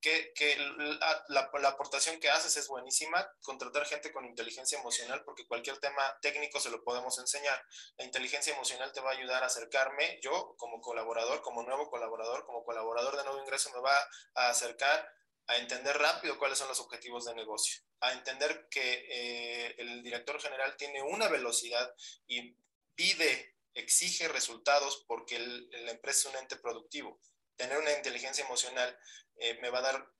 [0.00, 5.46] Que, que la, la, aportación que haces es buenísima, contratar gente con inteligencia emocional, porque
[5.46, 7.62] cualquier tema técnico se lo podemos enseñar.
[7.98, 12.46] La inteligencia emocional te va a ayudar a acercarme, yo como colaborador, como nuevo colaborador,
[12.46, 13.94] como colaborador de nuevo ingreso, me va
[14.36, 15.06] a acercar
[15.48, 20.40] a entender rápido cuáles son los objetivos de negocio, a entender que eh, el director
[20.40, 21.94] general tiene una velocidad
[22.26, 22.56] y
[22.94, 27.20] pide, exige resultados porque la empresa es un ente productivo.
[27.56, 28.98] Tener una inteligencia emocional
[29.36, 30.12] eh, me va a dar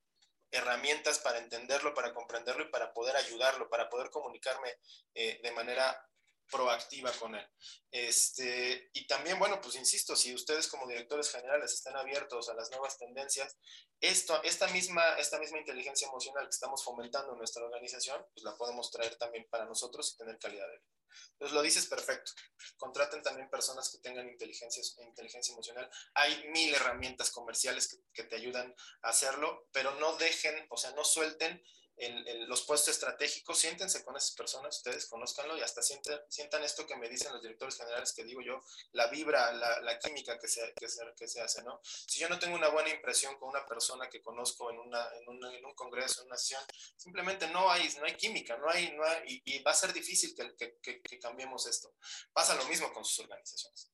[0.51, 4.73] herramientas para entenderlo, para comprenderlo y para poder ayudarlo, para poder comunicarme
[5.15, 6.09] eh, de manera
[6.51, 7.47] proactiva con él.
[7.91, 12.71] Este, y también, bueno, pues insisto, si ustedes como directores generales están abiertos a las
[12.71, 13.57] nuevas tendencias,
[14.01, 18.57] esto, esta, misma, esta misma inteligencia emocional que estamos fomentando en nuestra organización, pues la
[18.57, 20.97] podemos traer también para nosotros y tener calidad de vida.
[21.33, 22.33] Entonces lo dices perfecto.
[22.77, 25.89] Contraten también personas que tengan inteligencia, inteligencia emocional.
[26.15, 30.91] Hay mil herramientas comerciales que, que te ayudan a hacerlo, pero no dejen, o sea,
[30.93, 31.63] no suelten
[31.99, 36.87] en, los puestos estratégicos, siéntense con esas personas, ustedes conózcanlo y hasta sientan, sientan esto
[36.87, 40.49] que me dicen los directores generales que digo yo, la vibra, la, la química que
[40.49, 41.81] se, que, se, que se, hace, ¿no?
[41.83, 45.29] Si yo no tengo una buena impresión con una persona que conozco en, una, en,
[45.29, 46.63] un, en un congreso, en una sesión,
[46.97, 50.35] simplemente no hay, no hay química, no hay, no hay y, va a ser difícil
[50.35, 51.95] que, que, que, cambiemos esto.
[52.33, 53.91] Pasa lo mismo con sus organizaciones.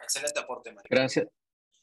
[0.00, 0.88] Excelente aporte, María.
[0.90, 1.28] Gracias.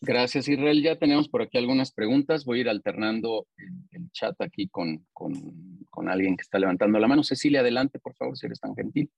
[0.02, 0.82] Gracias, Israel.
[0.82, 2.46] Ya tenemos por aquí algunas preguntas.
[2.46, 3.48] Voy a ir alternando
[3.92, 5.34] el, chat aquí con, con,
[5.90, 7.24] con, alguien que está levantando la mano.
[7.24, 9.10] Cecilia, adelante, por favor, si eres tan gentil.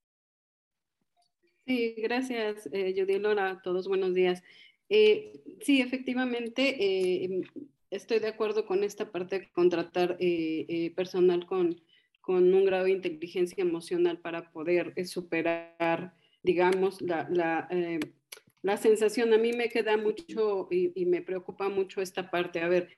[1.65, 3.61] Sí, gracias, eh, Judy Lora.
[3.63, 4.43] Todos buenos días.
[4.89, 7.41] Eh, sí, efectivamente, eh,
[7.91, 11.79] estoy de acuerdo con esta parte de contratar eh, personal con,
[12.19, 16.13] con un grado de inteligencia emocional para poder superar,
[16.43, 17.69] digamos, la, la
[18.61, 22.59] la sensación, a mí me queda mucho y, me preocupa mucho esta parte.
[22.61, 22.89] A ver,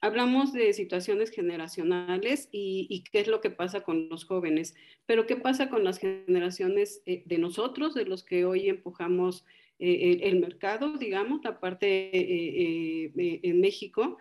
[0.00, 4.74] hablamos de situaciones generacionales y, qué es lo que pasa con los jóvenes,
[5.06, 9.44] pero qué pasa con las generaciones eh, de nosotros, de los que hoy empujamos
[9.80, 14.16] eh, el, mercado, digamos, la parte eh, en México,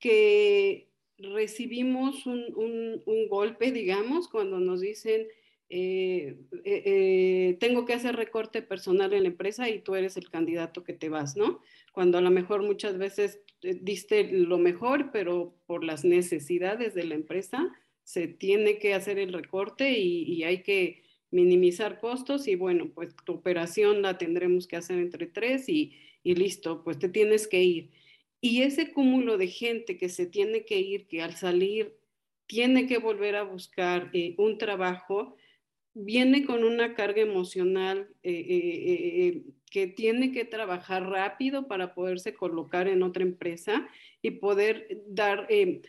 [0.00, 0.88] que
[1.18, 5.28] recibimos un golpe, digamos, cuando nos dicen
[5.74, 10.28] eh, eh, eh, tengo que hacer recorte personal en la empresa y tú eres el
[10.28, 11.60] candidato que te vas, ¿no?
[11.92, 17.14] Cuando a lo mejor muchas veces diste lo mejor, pero por las necesidades de la
[17.14, 23.16] empresa se tiene que hacer el recorte y, hay que minimizar costos y bueno, pues
[23.24, 27.90] tu operación la tendremos que hacer entre tres y, listo, pues te tienes que ir.
[28.42, 31.96] Y ese cúmulo de gente que se tiene que ir, que al salir
[32.46, 35.34] tiene que volver a buscar un trabajo,
[35.94, 42.34] viene con una carga emocional eh, eh, eh, que tiene que trabajar rápido para poderse
[42.34, 43.88] colocar en otra empresa
[44.20, 45.48] y poder dar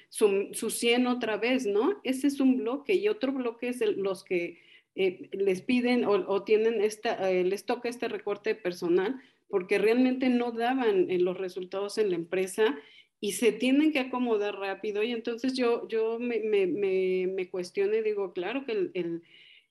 [0.09, 1.99] su, su 100 otra vez, ¿no?
[2.03, 4.59] Ese es un bloque y otro bloque es los que
[4.95, 11.07] les piden o, tienen esta, les toca este recorte de personal porque realmente no daban
[11.23, 12.79] los resultados en la empresa
[13.19, 16.67] y se tienen que acomodar rápido y entonces yo, yo me, me,
[17.27, 19.23] me, cuestiono y digo, claro que el el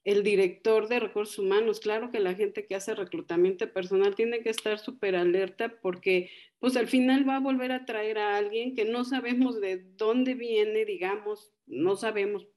[0.04, 4.78] director de recursos humanos, claro que la gente que hace reclutamiento personal tiene que estar
[4.78, 9.04] súper alerta porque pues al final va a volver a traer a alguien que no
[9.04, 12.48] sabemos de dónde viene, digamos, no sabemos,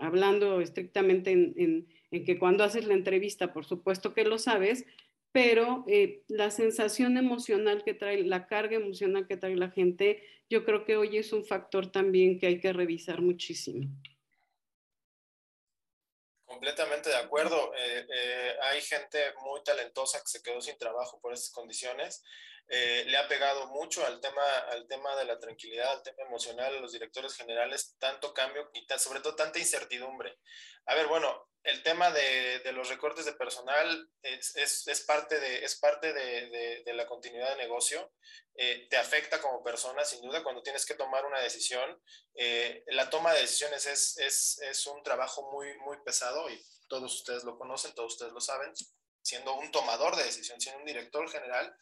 [0.00, 4.84] hablando estrictamente en, que cuando haces la entrevista, por supuesto que lo sabes,
[5.32, 10.64] pero eh, la sensación emocional que trae, la carga emocional que trae la gente, yo
[10.64, 13.88] creo que hoy es un factor también que hay que revisar muchísimo.
[16.52, 17.72] Completamente de acuerdo.
[17.74, 22.22] Eh, eh, hay gente muy talentosa que se quedó sin trabajo por estas condiciones.
[22.68, 26.74] Eh, le ha pegado mucho al tema, al tema de la tranquilidad, al tema emocional
[26.74, 30.38] a los directores generales, tanto cambio y sobre todo tanta incertidumbre.
[30.86, 35.64] A ver, bueno, el tema de, los recortes de personal es, es, es parte, de,
[35.64, 38.12] es parte de, la continuidad de negocio.
[38.54, 42.02] Eh, te afecta como persona, sin duda, cuando tienes que tomar una decisión.
[42.34, 47.44] Eh, la toma de decisiones es, es, un trabajo muy, muy pesado y todos ustedes
[47.44, 48.72] lo conocen, todos ustedes lo saben.
[49.22, 51.76] Siendo un tomador de decisión, siendo un director general,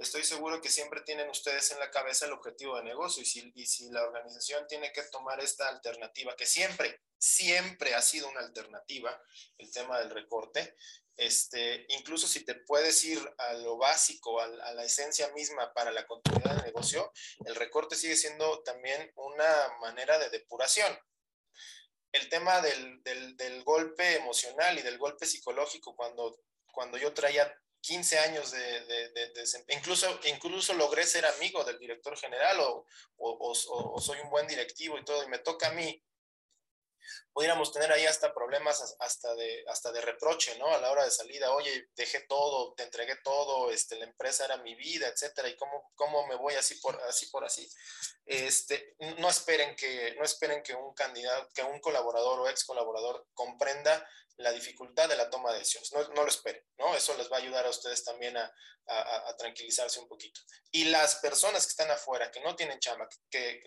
[0.00, 3.52] estoy seguro que siempre tienen ustedes en la cabeza el objetivo de negocio y si,
[3.54, 8.40] y si la organización tiene que tomar esta alternativa, que siempre, siempre ha sido una
[8.40, 9.22] alternativa,
[9.58, 10.74] el tema del recorte,
[11.16, 16.06] este, incluso si te puedes ir a lo básico, a, la esencia misma para la
[16.06, 17.12] continuidad del negocio,
[17.44, 20.98] el recorte sigue siendo también una manera de depuración.
[22.12, 26.40] El tema del, del, del golpe emocional y del golpe psicológico, cuando,
[26.72, 32.60] cuando yo traía 15 años de, de, incluso, incluso logré ser amigo del director general
[32.60, 36.02] o, o, soy un buen directivo y todo, y me toca a mí,
[37.32, 40.66] pudiéramos tener ahí hasta problemas hasta de, hasta de reproche, ¿no?
[40.66, 44.58] A la hora de salida, oye, dejé todo, te entregué todo, este, la empresa era
[44.58, 47.68] mi vida, etcétera, y cómo, cómo me voy así por así por así.
[48.26, 53.26] Este, no esperen que, no esperen que un candidato, que un colaborador o ex colaborador
[53.34, 54.06] comprenda
[54.40, 55.92] la dificultad de la toma de decisiones.
[55.92, 56.94] No, no, lo esperen, ¿no?
[56.94, 58.52] Eso les va a ayudar a ustedes también a,
[58.86, 60.40] a, tranquilizarse un poquito.
[60.72, 63.62] Y las personas que están afuera, que no tienen chamba, que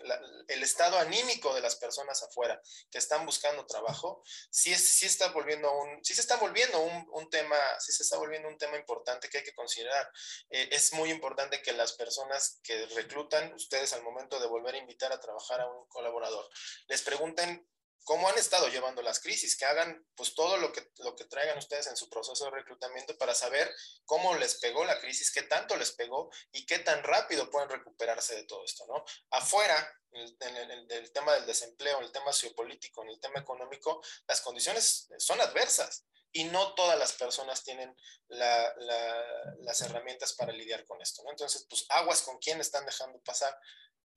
[0.48, 2.60] el estado anímico de las personas afuera,
[2.90, 7.06] que están buscando trabajo, sí, es, sí está volviendo un, sí se está volviendo un,
[7.12, 10.10] un, tema, sí se está volviendo un tema importante que hay que considerar.
[10.50, 14.78] Eh, es muy importante que las personas que reclutan, ustedes al momento de volver a
[14.78, 16.48] invitar a trabajar a un colaborador,
[16.88, 17.66] les pregunten
[18.04, 21.58] cómo han estado llevando las crisis, que hagan pues todo lo que, lo que traigan
[21.58, 23.74] ustedes en su proceso de reclutamiento para saber
[24.04, 28.36] cómo les pegó la crisis, qué tanto les pegó y qué tan rápido pueden recuperarse
[28.36, 29.04] de todo esto, ¿no?
[29.30, 34.40] Afuera, en el, tema del desempleo, en el tema sociopolítico, en el tema económico, las
[34.42, 37.96] condiciones son adversas y no todas las personas tienen
[38.28, 41.30] las herramientas para lidiar con esto, ¿no?
[41.30, 43.58] Entonces, pues aguas con quién están dejando pasar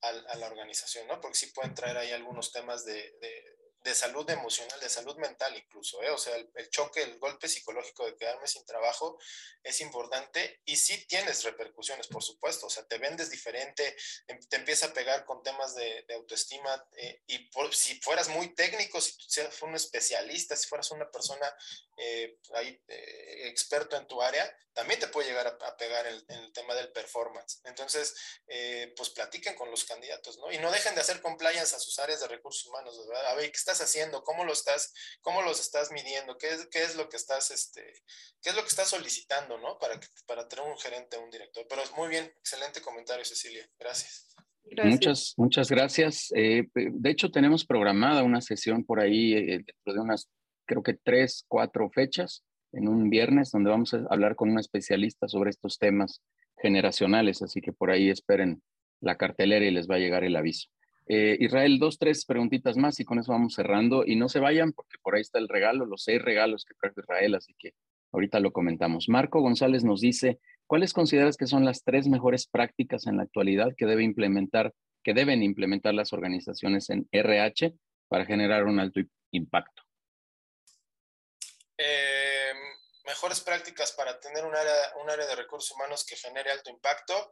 [0.01, 1.19] a, la organización, ¿no?
[1.19, 3.56] Porque sí pueden traer ahí algunos temas de de
[3.93, 6.09] salud emocional, de salud mental incluso, ¿eh?
[6.09, 9.19] o sea, el, choque, el golpe psicológico de quedarme sin trabajo
[9.63, 13.95] es importante y sí tienes repercusiones, por supuesto, o sea, te vendes diferente,
[14.49, 19.13] te empieza a pegar con temas de, autoestima eh, y si fueras muy técnico, si
[19.29, 21.53] fueras un especialista, si fueras una persona
[21.97, 26.75] eh, ahí, experto en tu área, también te puede llegar a, pegar en el, tema
[26.75, 27.61] del performance.
[27.63, 28.15] Entonces,
[28.95, 30.51] pues platiquen con los candidatos, ¿no?
[30.51, 33.27] Y no dejen de hacer compliance a sus áreas de recursos humanos, ¿verdad?
[33.27, 34.23] A ver, ¿qué estás haciendo?
[34.23, 36.37] ¿Cómo lo estás, cómo los estás midiendo?
[36.37, 37.81] ¿Qué es, qué es lo que estás, este,
[38.41, 39.77] qué es lo que estás solicitando, ¿no?
[39.77, 41.65] Para, para tener un gerente, un director.
[41.69, 43.67] Pero muy bien, excelente comentario, Cecilia.
[43.79, 44.27] Gracias.
[44.83, 46.31] Muchas, muchas gracias.
[46.35, 50.29] Eh, de hecho, tenemos programada una sesión por ahí eh, dentro de unas,
[50.65, 55.27] creo que tres, cuatro fechas, en un viernes, donde vamos a hablar con un especialista
[55.27, 56.21] sobre estos temas
[56.57, 57.41] generacionales.
[57.41, 58.61] Así que por ahí esperen
[58.99, 60.69] la cartelera y les va a llegar el aviso.
[61.09, 64.03] Eh, Israel, dos, tres preguntitas más y con eso vamos cerrando.
[64.05, 66.99] Y no se vayan porque por ahí está el regalo, los seis regalos que trajo
[66.99, 67.73] Israel, así que
[68.11, 69.07] ahorita lo comentamos.
[69.07, 73.73] Marco González nos dice, ¿cuáles consideras que son las tres mejores prácticas en la actualidad
[73.77, 77.73] que debe implementar, que deben implementar las organizaciones en RH
[78.09, 78.99] para generar un alto
[79.31, 79.83] impacto?
[81.77, 82.53] Eh,
[83.05, 87.31] mejores prácticas para tener un área, un área de recursos humanos que genere alto impacto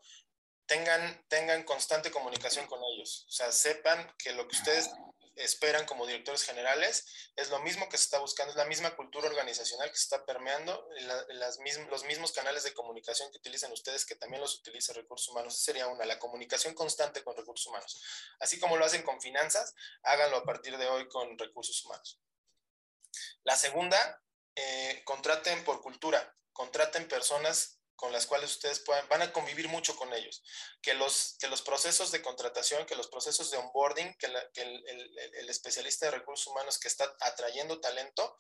[0.66, 3.26] tengan, tengan constante comunicación con ellos.
[3.28, 4.90] O sea, sepan que lo que ustedes
[5.36, 7.06] esperan como directores generales
[7.36, 10.26] es lo mismo que se está buscando, es la misma cultura organizacional que se está
[10.26, 10.88] permeando,
[11.30, 11.60] las
[11.90, 15.56] los mismos canales de comunicación que utilizan ustedes, que también los utiliza recursos humanos.
[15.56, 18.02] Esa sería una, la comunicación constante con recursos humanos.
[18.40, 22.20] Así como lo hacen con finanzas, háganlo a partir de hoy con recursos humanos.
[23.44, 24.22] La segunda,
[24.56, 29.96] eh, contraten por cultura, contraten personas con las cuales ustedes puedan, van a convivir mucho
[29.96, 30.44] con ellos.
[30.82, 36.06] Que los, que los procesos de contratación, que los procesos de onboarding, que, el, especialista
[36.06, 38.38] de recursos humanos que está atrayendo talento,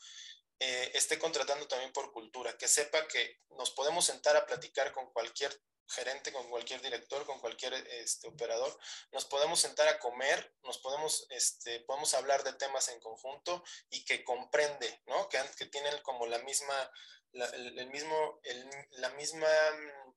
[0.59, 5.11] eh, esté contratando también por cultura, que sepa que nos podemos sentar a platicar con
[5.11, 8.77] cualquier gerente, con cualquier director, con cualquier este, operador,
[9.11, 14.03] nos podemos sentar a comer, nos podemos, este, podemos hablar de temas en conjunto y
[14.05, 15.29] que comprende, ¿no?
[15.29, 16.91] Que, que tienen como la misma,
[17.35, 18.39] el, mismo,
[18.91, 19.47] la misma,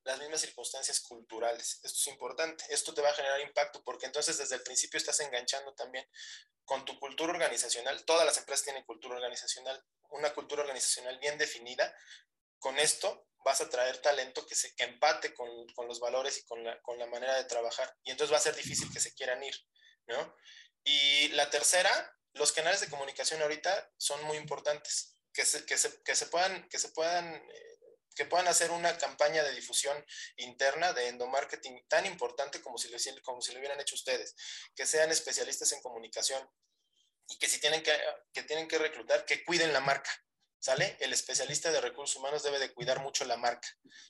[0.05, 1.81] las mismas circunstancias culturales.
[1.83, 2.65] Esto es importante.
[2.71, 6.07] Esto te va a generar impacto porque entonces desde el principio estás enganchando también
[6.65, 8.05] con tu cultura organizacional.
[8.05, 11.95] Todas las empresas tienen cultura organizacional, una cultura organizacional bien definida.
[12.59, 16.45] Con esto vas a traer talento que, se, que empate con, con los valores y
[16.45, 17.97] con la, con la, manera de trabajar.
[18.05, 19.55] Y entonces va a ser difícil que se quieran ir,
[20.07, 20.37] ¿no?
[20.85, 21.91] Y la tercera,
[22.33, 25.18] los canales de comunicación ahorita son muy importantes.
[25.39, 27.79] Que se, que se, que se puedan, que se puedan eh,
[28.17, 30.05] que puedan hacer una campaña de difusión
[30.37, 34.35] interna de endomarketing tan importante como si, lo, como si lo hubieran hecho ustedes,
[34.75, 36.43] que sean especialistas en comunicación
[37.29, 37.97] y que si tienen que,
[38.33, 40.11] que tienen que reclutar, que cuiden la marca,
[40.59, 40.97] ¿sale?
[40.99, 43.69] El especialista de recursos humanos debe de cuidar mucho la marca,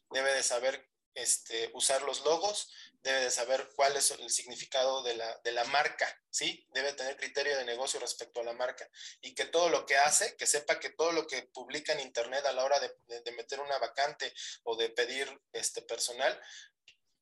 [0.08, 0.88] debe de saber
[1.18, 2.70] este, usar los logos,
[3.02, 6.66] debe de saber cuál es el significado de la, de la, marca, ¿sí?
[6.72, 8.88] Debe tener criterio de negocio respecto a la marca
[9.20, 12.44] y que todo lo que hace, que sepa que todo lo que publica en Internet
[12.46, 14.32] a la hora de, de meter una vacante
[14.64, 16.40] o de pedir este personal,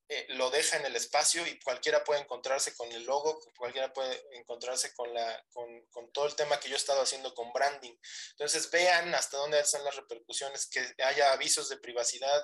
[0.08, 4.22] eh, lo deja en el espacio y cualquiera puede encontrarse con el logo, cualquiera puede
[4.38, 7.94] encontrarse con, la, con, todo el tema que yo he estado haciendo con branding.
[8.30, 12.42] Entonces vean hasta dónde están las repercusiones, que haya avisos de privacidad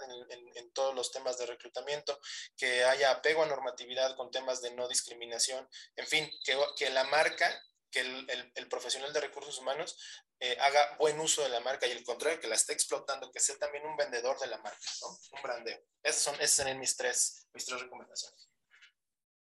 [0.54, 2.18] en, todos los temas de reclutamiento,
[2.56, 6.30] que haya apego a normatividad con temas de no discriminación, en fin,
[6.76, 7.62] que la marca
[7.92, 9.96] que el, el, el, profesional de recursos humanos
[10.40, 13.38] eh, haga buen uso de la marca y el contrario, que la esté explotando, que
[13.38, 15.08] sea también un vendedor de la marca, ¿no?
[15.36, 15.78] un brandeo.
[16.02, 18.50] Esas son, esas son mis, tres, mis tres recomendaciones.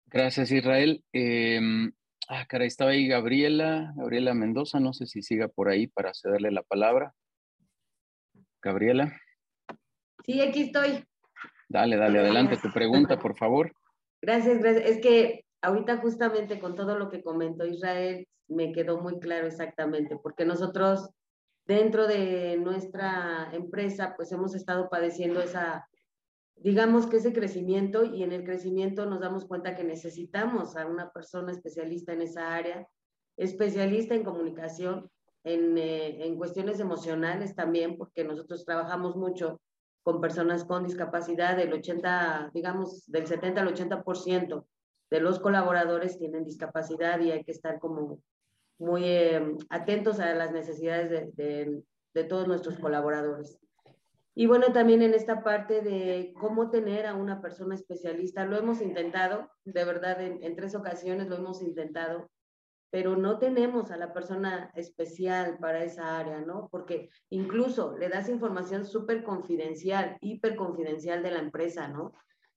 [0.07, 1.03] Gracias, Israel.
[1.13, 1.61] Eh,
[2.29, 6.51] ah, caray, estaba ahí Gabriela, Gabriela Mendoza, no sé si siga por ahí para cederle
[6.51, 7.15] la palabra.
[8.61, 9.19] Gabriela.
[10.27, 11.05] Sí, aquí estoy.
[11.69, 13.73] Dale, dale, adelante tu pregunta, por favor.
[14.21, 14.91] Gracias, gracias.
[14.91, 20.17] Es que ahorita justamente con todo lo que comentó Israel, me quedó muy claro exactamente,
[20.23, 21.11] porque nosotros
[21.67, 25.89] dentro de nuestra empresa, pues hemos estado padeciendo esa,
[26.57, 31.11] digamos que ese crecimiento y en el crecimiento nos damos cuenta que necesitamos a una
[31.11, 32.87] persona especialista en esa área,
[33.37, 35.11] especialista en comunicación,
[35.45, 39.61] en, eh, en cuestiones emocionales también, porque nosotros trabajamos mucho
[40.03, 44.67] con personas con discapacidad, del 80, digamos, del 70 al 80%
[45.11, 48.19] de los colaboradores tienen discapacidad y hay que estar como
[48.83, 51.83] muy eh, atentos a las necesidades de,
[52.15, 53.59] de, todos nuestros colaboradores.
[54.35, 58.81] Y bueno, también en esta parte de cómo tener a una persona especialista, lo hemos
[58.81, 62.29] intentado, de verdad, en, en tres ocasiones lo hemos intentado,
[62.91, 66.69] pero no tenemos a la persona especial para esa área, ¿no?
[66.71, 72.13] Porque incluso le das información súper confidencial, hiper confidencial de la empresa, ¿no?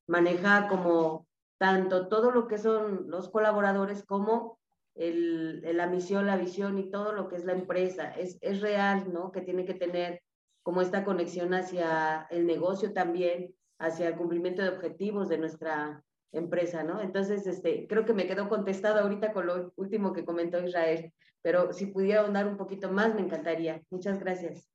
[0.08, 4.60] Maneja como tanto todo lo que son los colaboradores como
[4.96, 8.12] el, la misión, la visión y todo lo que es la empresa.
[8.12, 9.32] Es, es real, ¿no?
[9.32, 10.22] Que tiene que tener
[10.64, 16.84] como esta conexión hacia el negocio también, hacia el cumplimiento de objetivos de nuestra empresa,
[16.84, 17.02] ¿no?
[17.02, 21.72] Entonces, este, creo que me quedó contestado ahorita con lo último que comentó Israel, pero
[21.72, 23.82] si pudiera ahondar un poquito más, me encantaría.
[23.90, 24.68] Muchas gracias.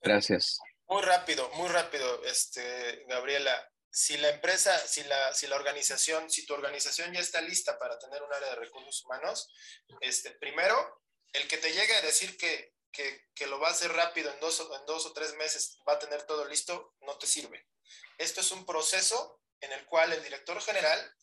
[0.00, 0.58] Gracias.
[0.88, 3.52] Muy rápido, muy rápido, este, Gabriela
[3.92, 7.98] si la empresa, si la, si la organización, si tu organización ya está lista para
[7.98, 9.52] tener un área de recursos humanos,
[10.00, 11.02] este, primero,
[11.34, 14.40] el que te llegue a decir que, que, que lo va a hacer rápido en
[14.40, 17.68] dos, en dos o tres meses, va a tener todo listo, no te sirve.
[18.16, 21.14] Esto es un proceso en el cual el director general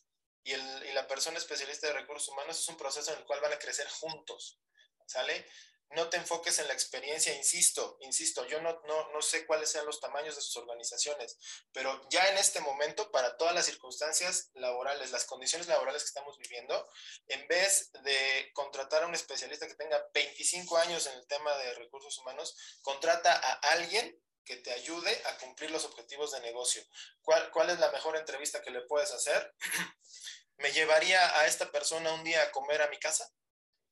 [0.44, 3.40] y, el, y la persona especialista de recursos humanos es un proceso en el cual
[3.40, 4.60] van a crecer juntos,
[5.06, 5.44] ¿sale?
[5.90, 9.86] No te enfoques en la experiencia, insisto, insisto, yo no, no, no, sé cuáles sean
[9.86, 11.36] los tamaños de sus organizaciones,
[11.72, 16.38] pero ya en este momento, para todas las circunstancias laborales, las condiciones laborales que estamos
[16.38, 16.88] viviendo,
[17.26, 21.74] en vez de contratar a un especialista que tenga 25 años en el tema de
[21.74, 26.82] recursos humanos, contrata a alguien que te ayude a cumplir los objetivos de negocio.
[27.20, 29.54] ¿Cuál, cuál es la mejor entrevista que le puedes hacer?
[30.56, 33.32] ¿Me llevaría a esta persona un día a comer a mi casa?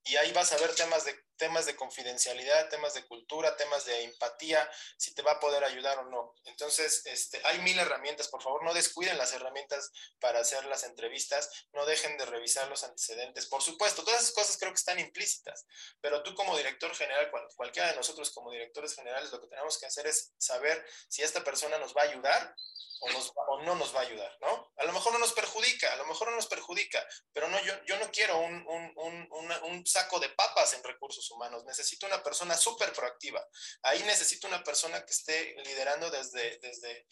[0.08, 4.02] y ahí vas a ver temas de, temas de confidencialidad, temas de cultura, temas de
[4.02, 6.34] empatía, si te va a poder ayudar o no.
[6.44, 11.50] Entonces, este, hay mil herramientas, por favor, no descuiden las herramientas para hacer las entrevistas,
[11.72, 13.46] no dejen de revisar los antecedentes.
[13.46, 15.66] Por supuesto, todas esas cosas creo que están implícitas,
[16.00, 19.86] pero tú como director general, cualquiera de nosotros como directores generales, lo que tenemos que
[19.86, 22.54] hacer es saber si esta persona nos va a ayudar
[23.00, 24.72] o, no nos va a ayudar, ¿no?
[24.76, 27.72] A lo mejor no nos perjudica, a lo mejor no nos perjudica, pero no, yo,
[27.84, 29.28] yo no quiero un, un,
[29.62, 33.46] un, saco de papas en recursos humanos, necesito una persona súper proactiva.
[33.82, 37.06] Ahí necesito una persona que esté liderando desde, desde,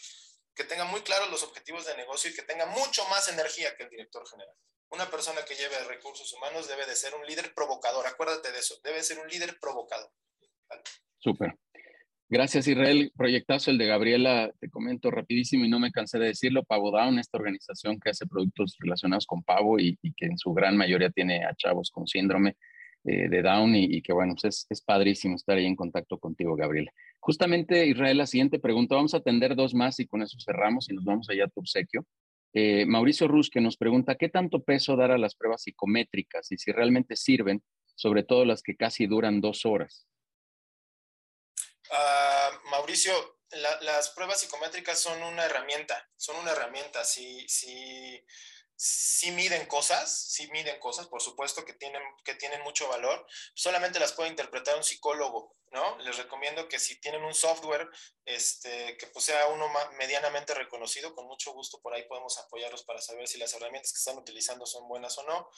[0.54, 3.84] que tenga muy claros los objetivos de negocio y que tenga mucho más energía que
[3.84, 4.54] el director general.
[4.90, 8.78] Una persona que lleve recursos humanos debe de ser un líder provocador, acuérdate de eso,
[8.82, 10.10] debe ser un líder provocador.
[11.18, 11.54] Súper.
[12.28, 13.12] Gracias, Israel.
[13.16, 17.20] Proyectazo el de Gabriela, te comento rapidísimo y no me cansé de decirlo, Pavo Down,
[17.20, 21.44] esta organización que hace productos relacionados con pavo y, que en su gran mayoría tiene
[21.44, 22.56] a chavos con síndrome
[23.06, 26.90] eh, de Down y, que bueno, pues es, padrísimo estar ahí en contacto contigo, Gabriela.
[27.20, 30.94] Justamente, Israel, la siguiente pregunta, vamos a atender dos más y con eso cerramos y
[30.94, 32.04] nos vamos allá a tu obsequio.
[32.52, 36.58] Eh, Mauricio Rus, que nos pregunta, ¿qué tanto peso dar a las pruebas psicométricas y
[36.58, 37.62] si realmente sirven,
[37.94, 40.08] sobre todo las que casi duran dos horas?
[41.90, 43.12] Uh, Mauricio,
[43.52, 47.04] la, las pruebas psicométricas son una herramienta, son una herramienta.
[47.04, 48.20] Si, si,
[48.76, 53.98] si miden cosas, si miden cosas, por supuesto que tienen, que tienen mucho valor, solamente
[53.98, 55.98] las puede interpretar un psicólogo ¿no?
[55.98, 57.88] Les recomiendo que si tienen un software
[58.24, 59.68] este, que pues sea uno
[59.98, 63.98] medianamente reconocido, con mucho gusto por ahí podemos apoyarlos para saber si las herramientas que
[63.98, 65.48] están utilizando son buenas o no.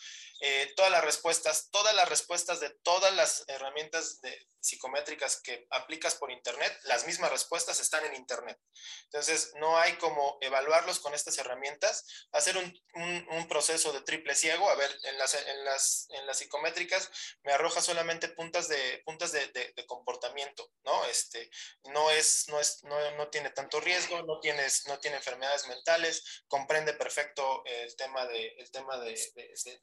[0.41, 6.15] Eh, todas las respuestas, todas las respuestas de todas las herramientas de, psicométricas que aplicas
[6.15, 8.59] por Internet, las mismas respuestas están en Internet.
[9.05, 12.75] Entonces, no hay como evaluarlos con estas herramientas, hacer un,
[13.49, 17.11] proceso de triple ciego, a ver, en las, en las, en las psicométricas
[17.43, 21.05] me arroja solamente puntas de, puntas de, de, de comportamiento, ¿no?
[21.07, 21.51] Este,
[21.85, 26.45] no es, no es, no, no tiene tanto riesgo, no, tienes, no tiene enfermedades mentales,
[26.49, 29.19] comprende perfecto el tema, de, el tema de,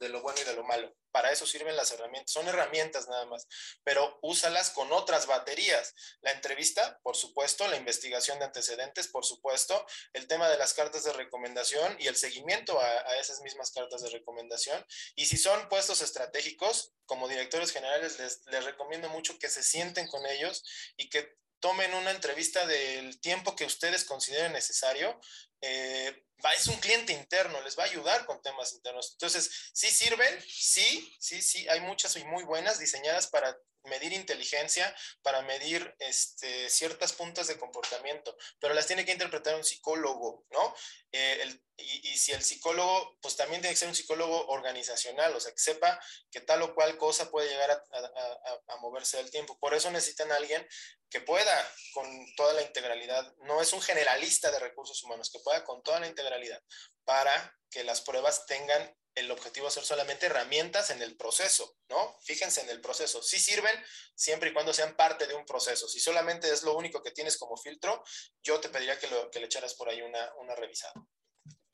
[0.00, 0.94] de, lo bueno y de lo malo.
[1.10, 3.46] Para eso sirven las herramientas, son herramientas nada más,
[3.82, 5.94] pero úsalas con otras baterías.
[6.20, 11.04] La entrevista, por supuesto, la investigación de antecedentes, por supuesto, el tema de las cartas
[11.04, 14.84] de recomendación y el seguimiento a, a esas mismas cartas de recomendación.
[15.14, 20.26] Y si son puestos estratégicos, como directores generales les, recomiendo mucho que se sienten con
[20.26, 20.64] ellos
[20.96, 25.18] y que tomen una entrevista del tiempo que ustedes consideren necesario
[25.60, 26.22] eh,
[26.54, 29.12] es un cliente interno, les va a ayudar con temas internos.
[29.12, 33.56] Entonces, sí sirven, sí, sí, sí, hay muchas y muy buenas diseñadas para
[33.86, 39.64] medir inteligencia, para medir este, ciertas puntas de comportamiento, pero las tiene que interpretar un
[39.64, 40.74] psicólogo, ¿no?
[41.12, 45.52] Eh, y, si el psicólogo, pues también tiene que ser un psicólogo organizacional, o sea,
[45.52, 46.00] que sepa
[46.30, 49.58] que tal o cual cosa puede llegar a, moverse del tiempo.
[49.58, 50.66] Por eso necesitan alguien
[51.10, 52.06] que pueda con
[52.36, 56.08] toda la integralidad, no es un generalista de recursos humanos, que pueda con toda la
[56.08, 56.62] integralidad
[57.04, 62.16] para que las pruebas tengan el objetivo ser solamente herramientas en el proceso, ¿no?
[62.20, 63.22] Fíjense en el proceso.
[63.22, 63.74] Sí sirven
[64.14, 65.88] siempre y cuando sean parte de un proceso.
[65.88, 68.04] Si solamente es lo único que tienes como filtro,
[68.42, 70.92] yo te pediría que, lo, que le echaras por ahí una, una revisada.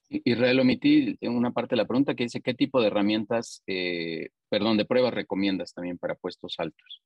[0.09, 4.77] Israel, omití una parte de la pregunta que dice, ¿qué tipo de herramientas, eh, perdón,
[4.77, 7.03] de pruebas recomiendas también para puestos altos?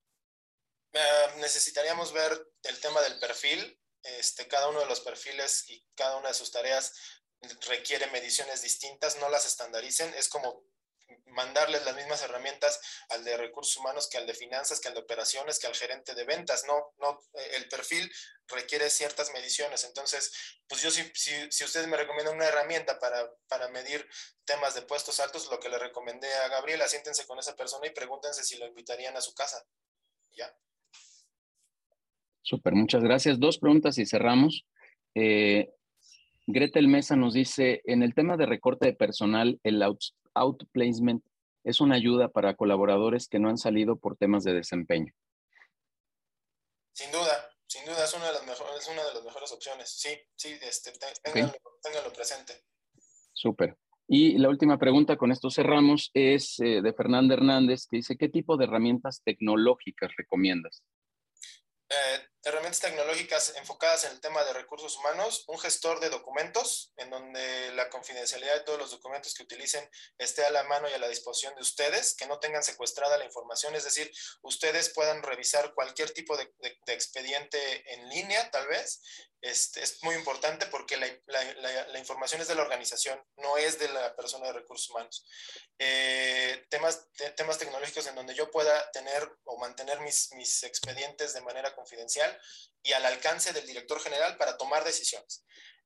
[0.92, 2.32] Uh, necesitaríamos ver
[2.64, 3.78] el tema del perfil.
[4.18, 6.92] Este, cada uno de los perfiles y cada una de sus tareas
[7.68, 10.64] requiere mediciones distintas, no las estandaricen, es como
[11.26, 12.80] mandarles las mismas herramientas
[13.10, 16.14] al de recursos humanos que al de finanzas, que al de operaciones, que al gerente
[16.14, 16.64] de ventas.
[16.64, 17.20] No, no,
[17.52, 18.10] el perfil
[18.48, 19.84] requiere ciertas mediciones.
[19.84, 20.32] Entonces,
[20.68, 24.08] pues yo si, si, si ustedes me recomiendan una herramienta para, para, medir
[24.44, 27.90] temas de puestos altos, lo que le recomendé a Gabriela, siéntense con esa persona y
[27.90, 29.64] pregúntense si lo invitarían a su casa.
[30.32, 30.54] ¿Ya?
[32.46, 33.40] Súper, muchas gracias.
[33.40, 34.64] Dos preguntas y cerramos.
[35.16, 35.68] Eh,
[36.46, 39.82] Gretel Mesa nos dice, en el tema de recorte de personal, el
[40.34, 41.24] outplacement
[41.64, 45.12] es una ayuda para colaboradores que no han salido por temas de desempeño.
[46.92, 49.90] Sin duda, sin duda es una de las mejores, es una de las mejores opciones.
[49.90, 50.92] Sí, sí, este,
[51.24, 52.62] ténganlo, presente.
[53.32, 53.76] Súper.
[54.06, 58.28] Y la última pregunta, con esto cerramos, es eh, de Fernanda Hernández, que dice, ¿qué
[58.28, 60.84] tipo de herramientas tecnológicas recomiendas?
[61.88, 67.10] Eh, herramientas tecnológicas enfocadas en el tema de recursos humanos, un gestor de documentos, en
[67.10, 70.98] donde la confidencialidad de todos los documentos que utilicen esté a la mano y a
[70.98, 74.12] la disposición de ustedes, que no tengan secuestrada la información, es decir,
[74.42, 76.48] ustedes puedan revisar cualquier tipo de,
[76.86, 79.02] expediente en línea, tal vez.
[79.42, 84.16] Este, es muy importante porque la, información es de la organización, no es de la
[84.16, 85.26] persona de recursos humanos.
[85.78, 87.06] Eh, temas,
[87.36, 92.35] temas tecnológicos en donde yo pueda tener o mantener mis, mis expedientes de manera confidencial
[92.82, 95.44] y al alcance del director general para tomar decisiones.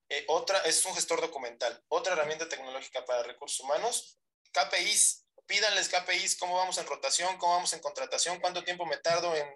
[0.08, 1.82] Eh, otra es un gestor documental.
[1.88, 4.18] Otra herramienta tecnológica para recursos humanos,
[4.52, 5.26] KPIs.
[5.46, 9.46] Pídanles KPIs, cómo vamos en rotación, cómo vamos en contratación, cuánto tiempo me tardo en,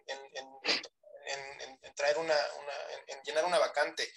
[1.95, 2.35] traer una,
[3.07, 4.13] en llenar una vacante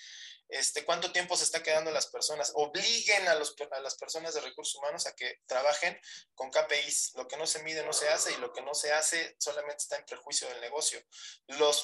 [0.50, 5.06] este, cuánto tiempo se está quedando las personas, obliguen a, las personas de recursos humanos
[5.06, 6.00] a que trabajen
[6.36, 7.14] con KPIs.
[7.16, 9.84] Lo que no se mide no se hace y lo que no se hace solamente
[9.84, 11.02] está en prejuicio del negocio.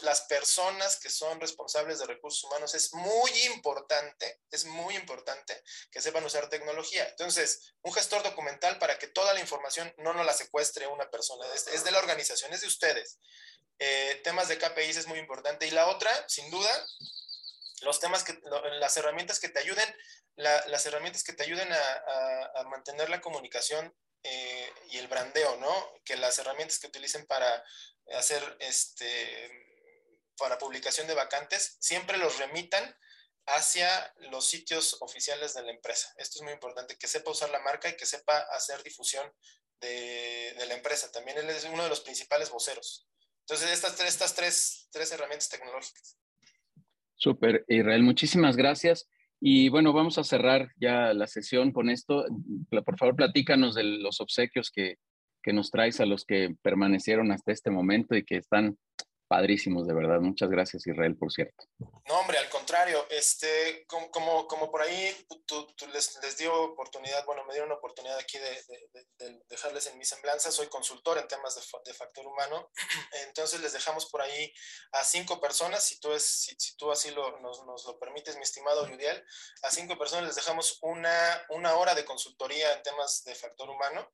[0.01, 5.61] Las personas que son responsables de recursos humanos es muy importante, es muy importante
[5.91, 7.07] que sepan usar tecnología.
[7.09, 11.45] Entonces, un gestor documental para que toda la información no nos la secuestre una persona,
[11.53, 13.19] es, de la organización, es de ustedes.
[13.79, 15.67] Eh, temas de KPIs es muy importante.
[15.67, 16.87] Y la otra, sin duda,
[17.83, 18.39] los temas que,
[18.79, 19.95] las herramientas que te ayuden,
[20.35, 25.93] las herramientas que te ayuden a, mantener la comunicación eh, y el brandeo, ¿no?
[26.05, 27.63] Que las herramientas que utilicen para
[28.15, 29.51] hacer, este,
[30.37, 32.97] para publicación de vacantes, siempre los remitan
[33.45, 36.13] hacia los sitios oficiales de la empresa.
[36.17, 39.31] Esto es muy importante, que sepa usar la marca y que sepa hacer difusión
[39.81, 41.11] de, la empresa.
[41.11, 43.07] También él es uno de los principales voceros.
[43.41, 46.17] Entonces, estas tres, estas tres, tres herramientas tecnológicas.
[47.23, 49.09] Súper, Israel, muchísimas gracias.
[49.39, 52.25] Y bueno, vamos a cerrar ya la sesión con esto.
[52.69, 54.97] Por favor, platícanos de los obsequios que,
[55.41, 58.77] que nos traes a los que permanecieron hasta este momento y que están
[59.33, 60.19] padrísimos, de verdad.
[60.19, 61.65] Muchas gracias, Israel, por cierto.
[62.07, 65.11] No, hombre, al contrario, este, como, como, por ahí
[65.47, 70.05] tú, les, les, dio oportunidad, bueno, me dieron la oportunidad aquí de, dejarles en mi
[70.05, 72.69] semblanza, soy consultor en temas de, factor humano,
[73.27, 74.53] entonces les dejamos por ahí
[74.91, 78.43] a cinco personas, si tú, es, si, tú así lo, nos, nos, lo permites, mi
[78.43, 79.23] estimado Yudiel,
[79.63, 84.11] a cinco personas les dejamos una, una hora de consultoría en temas de factor humano.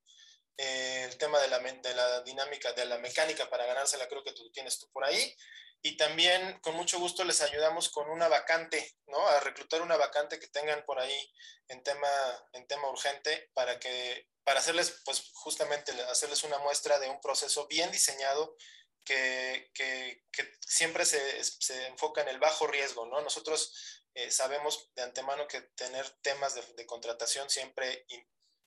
[0.57, 4.77] Eh, el tema de la, dinámica, de la mecánica para ganársela, creo que tú tienes
[4.79, 5.35] tú por ahí.
[5.81, 9.25] Y también con mucho gusto les ayudamos con una vacante, ¿no?
[9.29, 11.33] A reclutar una vacante que tengan por ahí
[11.69, 12.09] en tema,
[12.51, 17.65] en tema urgente para que, para hacerles, pues justamente hacerles una muestra de un proceso
[17.67, 18.57] bien diseñado
[19.05, 23.21] que, que, que siempre se, se, enfoca en el bajo riesgo, ¿no?
[23.21, 28.05] Nosotros eh, sabemos de antemano que tener temas de, de contratación siempre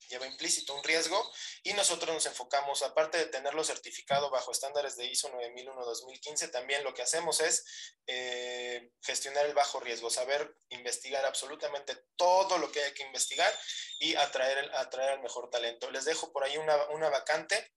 [0.08, 5.06] lleva implícito un riesgo y nosotros nos enfocamos, aparte de tenerlo certificado bajo estándares de
[5.06, 7.64] ISO 9001-2015, también lo que hacemos es
[8.06, 13.52] eh, gestionar el bajo riesgo, saber investigar absolutamente todo lo que hay que investigar
[14.00, 15.90] y atraer, atraer al mejor talento.
[15.90, 17.72] Les dejo por ahí una, una vacante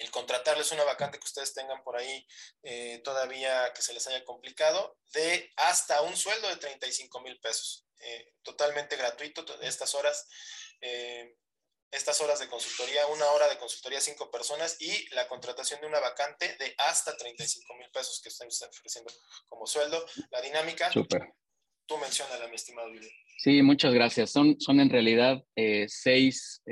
[0.00, 2.26] el contratarles una vacante que ustedes tengan por ahí
[2.62, 7.86] eh, todavía que se les haya complicado, de hasta un sueldo de 35 mil pesos.
[7.98, 10.26] Eh, totalmente gratuito estas horas.
[10.80, 11.36] Eh,
[11.90, 15.98] estas horas de consultoría, una hora de consultoría cinco personas y la contratación de una
[15.98, 19.12] vacante de hasta 35 mil pesos que estamos ofreciendo
[19.48, 20.04] como sueldo.
[20.30, 21.32] La dinámica, Súper.
[21.86, 23.10] tú mencionala, mi estimado Luis.
[23.38, 24.30] Sí, muchas gracias.
[24.30, 25.42] Son, son en realidad
[25.88, 26.62] seis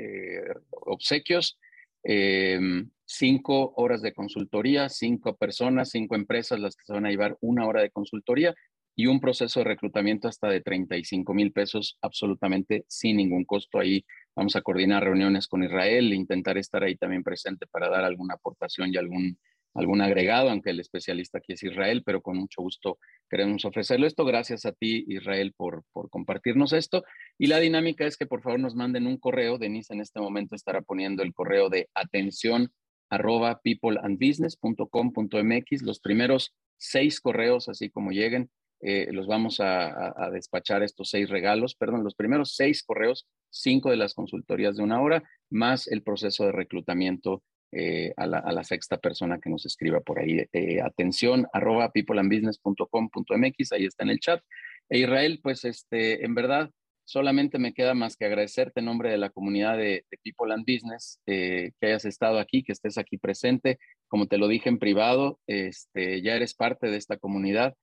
[0.69, 1.57] obsequios
[2.03, 7.37] Em, cinco horas de consultoría, cinco personas, cinco empresas las que se van a llevar
[7.41, 8.55] una hora de consultoría
[8.99, 13.79] y un proceso de reclutamiento hasta de 35 mil pesos absolutamente sin ningún costo.
[13.79, 14.03] Ahí
[14.35, 18.93] vamos a coordinar reuniones con Israel, intentar estar ahí también presente para dar alguna aportación
[18.93, 19.39] y algún
[19.73, 22.99] algún agregado, aunque el especialista aquí es Israel, pero con mucho gusto
[23.29, 24.25] queremos ofrecerlo esto.
[24.25, 27.05] Gracias a ti, Israel, por, por compartirnos esto.
[27.37, 29.57] Y la dinámica es que por favor nos manden un correo.
[29.57, 32.73] Denise en este momento estará poniendo el correo de atención
[33.09, 35.83] arroba peopleandbusiness.com.mx.
[35.83, 38.49] Los primeros seis correos, así como lleguen,
[38.81, 43.97] eh, los vamos a, despachar estos seis regalos, perdón, los primeros seis correos, cinco de
[43.97, 49.39] las consultorías de una hora, más el proceso de reclutamiento eh, a, la, sexta persona
[49.39, 50.43] que nos escriba por ahí.
[50.53, 54.41] Eh, atención, arroba peopleandbusiness.com.mx, ahí está en el chat.
[54.89, 56.71] E Israel, pues este, en verdad,
[57.03, 61.19] solamente me queda más que agradecerte en nombre de la comunidad de, People and Business
[61.27, 63.77] eh, que hayas estado aquí, que estés aquí presente.
[64.07, 67.75] Como te lo dije en privado, este, ya eres parte de esta comunidad.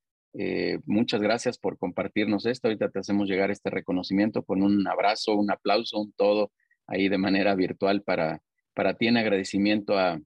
[0.85, 2.69] Muchas gracias por compartirnos esto.
[2.69, 6.53] Ahorita te hacemos llegar este reconocimiento con un abrazo, un aplauso, un todo
[6.87, 8.43] ahí de manera virtual para,
[8.75, 10.21] para ti en agradecimiento a,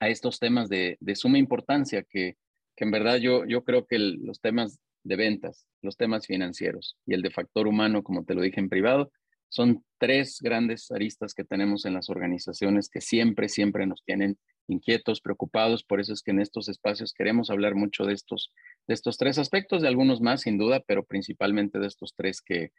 [0.00, 2.36] estos temas de, suma importancia que,
[2.76, 7.22] en verdad yo, yo creo que los temas de ventas, los temas financieros y el
[7.22, 9.10] de factor humano, como te lo dije en privado,
[9.48, 14.38] son tres grandes aristas que tenemos en las organizaciones que siempre, siempre nos tienen
[14.68, 15.82] inquietos, preocupados.
[15.82, 18.52] Por eso es que en estos espacios queremos hablar mucho de estos,
[18.86, 22.72] de estos tres aspectos, de algunos más sin duda, pero principalmente de estos tres que,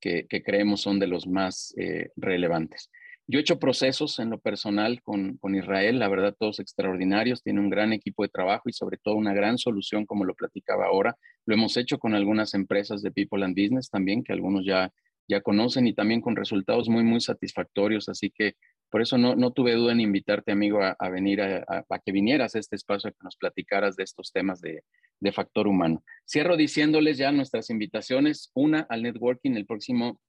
[0.00, 2.90] que, creemos son de los más eh, relevantes.
[3.28, 7.60] Yo he hecho procesos en lo personal con, con, Israel, la verdad todos extraordinarios, tiene
[7.60, 11.16] un gran equipo de trabajo y sobre todo una gran solución como lo platicaba ahora.
[11.46, 14.92] Lo hemos hecho con algunas empresas de People and Business también, que algunos ya,
[15.28, 18.08] ya conocen y también con resultados muy, muy satisfactorios.
[18.08, 18.54] Así que
[18.90, 22.54] por eso no, no tuve duda en invitarte, amigo, a, venir, a, a, que vinieras
[22.54, 24.84] a este espacio, a que nos platicaras de estos temas de,
[25.20, 26.04] de factor humano.
[26.28, 30.20] Cierro diciéndoles ya nuestras invitaciones, una al networking el próximo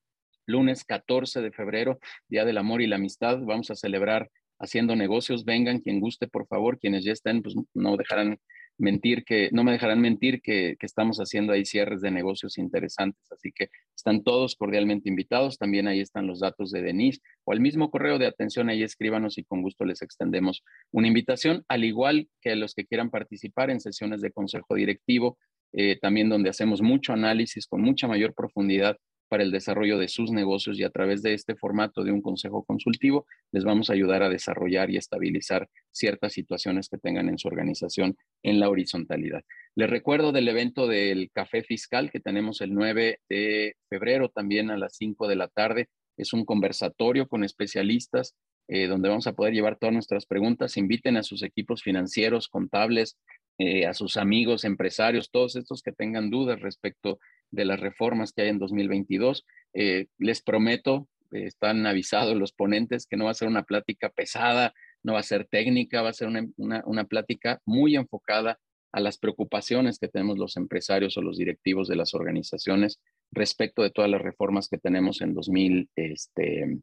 [0.45, 3.39] lunes 14 de febrero, Día del Amor y la Amistad.
[3.41, 4.29] Vamos a celebrar
[4.59, 5.45] haciendo negocios.
[5.45, 6.79] Vengan, quien guste, por favor.
[6.79, 8.39] Quienes ya estén, pues no dejarán
[8.77, 13.23] mentir que, no me dejarán mentir que, estamos haciendo ahí cierres de negocios interesantes.
[13.31, 15.57] Así que están todos cordialmente invitados.
[15.57, 18.69] También ahí están los datos de Denise o el mismo correo de atención.
[18.69, 23.09] Ahí escríbanos y con gusto les extendemos una invitación, al igual que los que quieran
[23.09, 25.37] participar en sesiones de consejo directivo,
[25.71, 28.97] eh, también donde hacemos mucho análisis con mucha mayor profundidad
[29.33, 32.63] para el desarrollo de sus negocios y a través de este formato de un consejo
[32.63, 37.47] consultivo les vamos a ayudar a desarrollar y estabilizar ciertas situaciones que tengan en su
[37.47, 39.41] organización en la horizontalidad.
[39.73, 44.77] Les recuerdo del evento del café fiscal que tenemos el 9 de febrero también a
[44.77, 45.89] las 5 de la tarde.
[46.15, 48.35] Es un conversatorio con especialistas
[48.67, 50.77] eh, donde vamos a poder llevar todas nuestras preguntas.
[50.77, 53.17] Inviten a sus equipos financieros, contables,
[53.57, 57.17] eh, a sus amigos, empresarios, todos estos que tengan dudas respecto
[57.53, 59.45] de las reformas que hay en 2022.
[59.73, 64.09] Eh, les prometo, eh, están avisados los ponentes, que no va a ser una plática
[64.09, 64.73] pesada,
[65.03, 66.47] no va a ser técnica, va a ser una,
[66.85, 68.59] una, plática muy enfocada
[68.91, 72.99] a las preocupaciones que tenemos los empresarios o los directivos de las organizaciones
[73.31, 76.79] respecto de todas las reformas que tenemos en, 2000, este,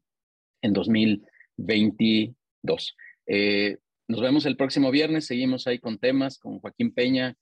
[0.63, 2.97] en 2022.
[3.27, 3.77] Eh,
[4.09, 7.37] nos vemos el próximo viernes, seguimos ahí con temas con Joaquín Peña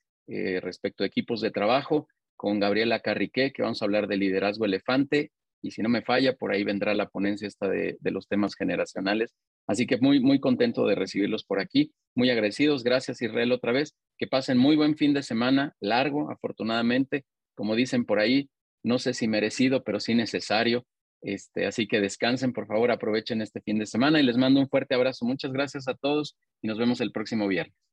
[0.61, 2.07] respecto a equipos de trabajo
[2.39, 5.33] con Gabriela Carriqué, que vamos a hablar de liderazgo elefante.
[5.61, 9.35] Y si no me falla, por ahí vendrá la ponencia esta de, los temas generacionales.
[9.67, 11.93] Así que muy, muy contento de recibirlos por aquí.
[12.15, 12.85] Muy agradecidos.
[12.85, 13.95] Gracias, Israel, otra vez.
[14.17, 17.25] Que pasen muy buen fin de semana, largo, afortunadamente.
[17.57, 18.49] Como dicen por ahí,
[18.85, 20.87] no sé si merecido, pero sí necesario.
[21.21, 24.69] Este, así que descansen, por favor, aprovechen este fin de semana y les mando un
[24.69, 25.25] fuerte abrazo.
[25.25, 27.88] Muchas gracias a todos y nos vemos el próximo viernes.